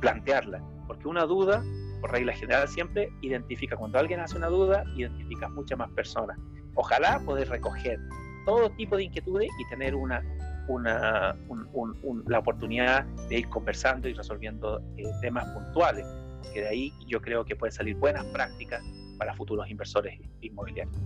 plantearla, 0.00 0.62
porque 0.86 1.08
una 1.08 1.24
duda, 1.24 1.60
por 2.00 2.12
regla 2.12 2.32
general 2.32 2.68
siempre, 2.68 3.12
identifica, 3.20 3.76
cuando 3.76 3.98
alguien 3.98 4.20
hace 4.20 4.36
una 4.36 4.46
duda, 4.46 4.84
identifica 4.94 5.48
muchas 5.48 5.76
más 5.76 5.90
personas. 5.90 6.38
Ojalá 6.76 7.20
poder 7.26 7.48
recoger 7.48 7.98
todo 8.46 8.70
tipo 8.70 8.96
de 8.96 9.04
inquietudes 9.04 9.50
y 9.58 9.68
tener 9.70 9.96
una, 9.96 10.22
una 10.68 11.36
la 12.28 12.38
oportunidad 12.38 13.04
de 13.28 13.40
ir 13.40 13.48
conversando 13.48 14.08
y 14.08 14.14
resolviendo 14.14 14.80
temas 15.20 15.44
puntuales 15.46 16.06
que 16.52 16.60
de 16.62 16.68
ahí 16.68 16.92
yo 17.06 17.20
creo 17.20 17.44
que 17.44 17.56
pueden 17.56 17.72
salir 17.72 17.96
buenas 17.96 18.24
prácticas 18.26 18.82
para 19.18 19.34
futuros 19.34 19.70
inversores 19.70 20.18
inmobiliarios. 20.40 20.96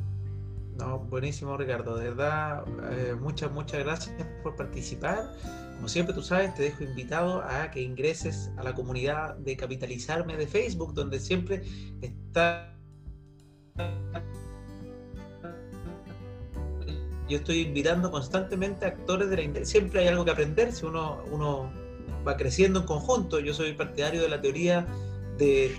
No, 0.78 0.98
buenísimo 0.98 1.56
Ricardo, 1.56 1.96
de 1.96 2.10
verdad, 2.10 2.64
eh, 2.90 3.14
muchas, 3.14 3.52
muchas 3.52 3.84
gracias 3.84 4.14
por 4.42 4.56
participar. 4.56 5.32
Como 5.76 5.88
siempre 5.88 6.14
tú 6.14 6.22
sabes, 6.22 6.54
te 6.54 6.64
dejo 6.64 6.82
invitado 6.82 7.42
a 7.42 7.70
que 7.70 7.80
ingreses 7.80 8.50
a 8.56 8.64
la 8.64 8.74
comunidad 8.74 9.36
de 9.36 9.56
Capitalizarme 9.56 10.36
de 10.36 10.46
Facebook, 10.46 10.94
donde 10.94 11.20
siempre 11.20 11.62
está... 12.00 12.74
Yo 17.28 17.38
estoy 17.38 17.60
invitando 17.60 18.10
constantemente 18.10 18.84
a 18.84 18.88
actores 18.88 19.30
de 19.30 19.48
la 19.48 19.64
Siempre 19.64 20.00
hay 20.00 20.08
algo 20.08 20.24
que 20.24 20.30
aprender 20.30 20.72
si 20.72 20.84
uno, 20.84 21.22
uno 21.30 21.72
va 22.26 22.36
creciendo 22.36 22.80
en 22.80 22.86
conjunto. 22.86 23.38
Yo 23.40 23.54
soy 23.54 23.72
partidario 23.72 24.22
de 24.22 24.28
la 24.28 24.40
teoría 24.40 24.86
de 25.38 25.74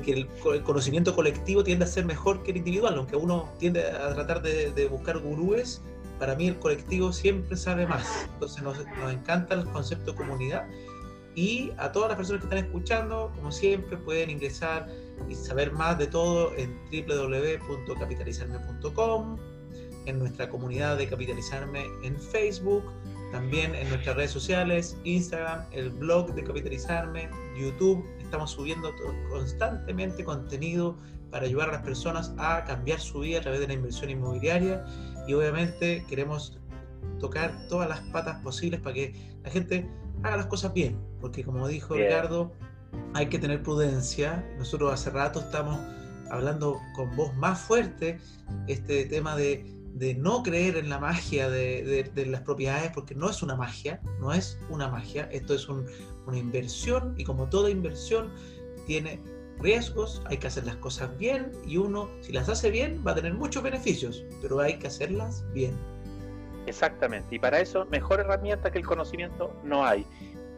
que 0.00 0.12
el, 0.12 0.28
conocimiento 0.62 1.14
colectivo 1.14 1.62
tiende 1.62 1.84
a 1.84 1.88
ser 1.88 2.06
mejor 2.06 2.42
que 2.42 2.52
el 2.52 2.56
individual, 2.58 2.94
aunque 2.96 3.16
uno 3.16 3.50
tiende 3.58 3.90
a 3.90 4.14
tratar 4.14 4.40
de, 4.42 4.88
buscar 4.90 5.18
gurúes, 5.18 5.82
para 6.18 6.34
mí 6.34 6.48
el 6.48 6.58
colectivo 6.58 7.12
siempre 7.12 7.56
sabe 7.56 7.86
más. 7.86 8.26
Entonces 8.34 8.62
nos, 8.62 8.76
encanta 9.12 9.54
el 9.54 9.64
concepto 9.66 10.14
comunidad 10.14 10.66
y 11.34 11.70
a 11.78 11.90
todas 11.92 12.10
las 12.10 12.18
personas 12.18 12.42
que 12.42 12.46
están 12.46 12.62
escuchando, 12.64 13.32
como 13.34 13.50
siempre, 13.50 13.96
pueden 13.96 14.28
ingresar 14.30 14.86
y 15.28 15.34
saber 15.34 15.72
más 15.72 15.98
de 15.98 16.06
todo 16.06 16.52
en 16.56 16.78
www.capitalizarme.com, 16.90 19.38
en 20.04 20.18
nuestra 20.18 20.50
comunidad 20.50 20.98
de 20.98 21.08
Capitalizarme 21.08 21.86
en 22.02 22.20
Facebook, 22.20 22.84
también 23.30 23.74
en 23.74 23.88
nuestras 23.88 24.14
redes 24.16 24.30
sociales, 24.30 24.98
Instagram, 25.04 25.64
el 25.72 25.88
blog 25.90 26.34
de 26.34 26.44
Capitalizarme, 26.44 27.30
YouTube. 27.58 28.04
Estamos 28.32 28.52
subiendo 28.52 28.94
constantemente 29.28 30.24
contenido 30.24 30.96
para 31.30 31.44
ayudar 31.44 31.68
a 31.68 31.72
las 31.72 31.82
personas 31.82 32.32
a 32.38 32.64
cambiar 32.64 32.98
su 32.98 33.20
vida 33.20 33.40
a 33.40 33.42
través 33.42 33.60
de 33.60 33.66
la 33.66 33.74
inversión 33.74 34.08
inmobiliaria 34.08 34.86
y 35.28 35.34
obviamente 35.34 36.02
queremos 36.08 36.58
tocar 37.20 37.52
todas 37.68 37.90
las 37.90 38.00
patas 38.10 38.42
posibles 38.42 38.80
para 38.80 38.94
que 38.94 39.36
la 39.44 39.50
gente 39.50 39.86
haga 40.22 40.38
las 40.38 40.46
cosas 40.46 40.72
bien, 40.72 40.98
porque 41.20 41.44
como 41.44 41.68
dijo 41.68 41.92
Ricardo, 41.92 42.50
hay 43.12 43.26
que 43.26 43.38
tener 43.38 43.62
prudencia. 43.62 44.42
Nosotros 44.56 44.90
hace 44.94 45.10
rato 45.10 45.40
estamos 45.40 45.78
hablando 46.30 46.80
con 46.96 47.14
voz 47.14 47.34
más 47.34 47.60
fuerte 47.60 48.18
este 48.66 49.04
tema 49.04 49.36
de 49.36 49.82
de 49.94 50.14
no 50.14 50.42
creer 50.42 50.76
en 50.76 50.88
la 50.88 50.98
magia 50.98 51.50
de, 51.50 52.10
las 52.26 52.40
propiedades, 52.40 52.90
porque 52.92 53.14
no 53.14 53.28
es 53.28 53.42
una 53.42 53.56
magia, 53.56 54.00
no 54.20 54.32
es 54.32 54.58
una 54.70 54.88
magia, 54.88 55.28
esto 55.30 55.54
es 55.54 55.68
una 56.26 56.38
inversión 56.38 57.14
y 57.16 57.24
como 57.24 57.48
toda 57.48 57.70
inversión 57.70 58.30
tiene 58.86 59.20
riesgos, 59.58 60.22
hay 60.26 60.38
que 60.38 60.48
hacer 60.48 60.66
las 60.66 60.76
cosas 60.76 61.16
bien 61.18 61.52
y 61.66 61.76
uno, 61.76 62.08
si 62.20 62.32
las 62.32 62.48
hace 62.48 62.70
bien, 62.70 63.02
va 63.06 63.12
a 63.12 63.14
tener 63.14 63.34
muchos 63.34 63.62
beneficios, 63.62 64.24
pero 64.40 64.60
hay 64.60 64.78
que 64.78 64.88
hacerlas 64.88 65.44
bien. 65.52 65.74
Exactamente, 66.66 67.34
y 67.34 67.38
para 67.38 67.60
eso 67.60 67.86
mejor 67.90 68.20
herramienta 68.20 68.70
que 68.70 68.78
el 68.78 68.86
conocimiento 68.86 69.54
no 69.64 69.84
hay. 69.84 70.06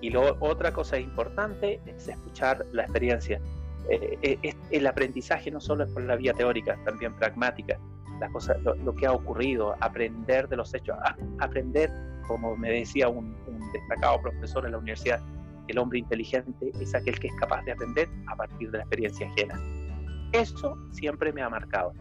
Y 0.01 0.11
lo, 0.11 0.37
otra 0.41 0.73
cosa 0.73 0.99
importante 0.99 1.81
es 1.87 2.09
escuchar 2.09 2.67
la 2.73 2.83
experiencia. 2.83 3.41
Eh, 3.89 4.19
eh, 4.23 4.55
el 4.71 4.87
aprendizaje 4.87 5.51
no 5.51 5.61
solo 5.61 5.85
es 5.85 5.91
por 5.91 6.03
la 6.03 6.17
vía 6.17 6.35
teórica, 6.35 6.79
también 6.85 7.15
pragmática 7.17 7.79
las 8.21 8.31
cosas, 8.31 8.57
lo, 8.63 8.95
que 8.95 9.07
ha 9.07 9.13
ocurrido, 9.13 9.75
aprender 9.81 10.49
de 10.49 10.57
los 10.57 10.73
hechos, 10.75 10.97
aprender, 11.39 11.91
como 12.27 12.57
me 12.57 12.71
decía 12.71 13.09
un, 13.09 13.35
destacado 13.73 14.21
profesor 14.23 14.65
en 14.67 14.73
la 14.73 14.79
universidad, 14.79 15.21
el 15.69 15.79
hombre 15.79 16.01
inteligente 16.01 16.73
es 16.81 16.95
aquel 16.95 17.19
que 17.19 17.29
es 17.29 17.35
capaz 17.37 17.63
de 17.65 17.73
aprender 17.73 18.09
a 18.27 18.37
partir 18.37 18.71
de 18.71 18.79
la 18.79 18.85
experiencia 18.85 19.27
ajena. 19.29 19.61
Eso 20.33 20.77
siempre 20.91 21.33
me 21.33 21.43
ha 21.43 21.49
marcado. 21.49 21.93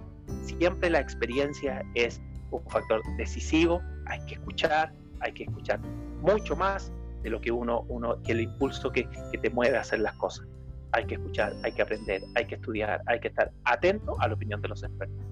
Siempre 0.42 0.90
la 0.90 1.00
experiencia 1.00 1.84
es 1.96 2.22
un 2.52 2.64
factor 2.70 3.02
decisivo, 3.18 3.82
hay 4.06 4.20
que 4.26 4.36
escuchar, 4.36 4.94
hay 5.20 5.34
que 5.34 5.44
escuchar 5.44 5.80
mucho 6.22 6.56
más 6.56 6.92
de 7.24 7.30
lo 7.30 7.40
que 7.42 7.52
uno, 7.52 7.86
uno 7.88 8.22
que 8.24 8.34
el 8.34 8.42
impulso 8.42 8.92
que, 8.92 9.08
que 9.32 9.38
te 9.38 9.50
mueve 9.50 9.78
a 9.78 9.82
hacer 9.82 10.00
las 10.00 10.16
cosas. 10.16 10.48
Hay 10.92 11.06
que 11.06 11.16
escuchar, 11.16 11.54
hay 11.64 11.72
que 11.72 11.82
aprender, 11.82 12.22
hay 12.36 12.46
que 12.46 12.56
estudiar, 12.56 13.02
hay 13.08 13.20
que 13.20 13.30
estar 13.30 13.52
atento 13.64 14.20
a 14.20 14.28
la 14.28 14.34
opinión 14.36 14.62
de 14.62 14.68
los 14.68 14.84
expertos. 14.84 15.26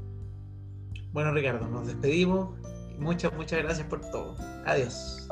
Bueno, 1.12 1.34
Ricardo, 1.34 1.68
nos 1.68 1.88
despedimos. 1.88 2.58
Muchas, 2.98 3.34
muchas 3.34 3.64
gracias 3.64 3.88
por 3.88 4.02
todo. 4.12 4.36
Adiós. 4.66 5.28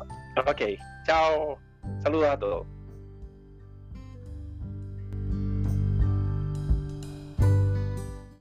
Ok, 0.48 0.62
chao. 1.06 1.58
Saludos 2.04 2.30
a 2.30 2.40
todos. 2.40 2.79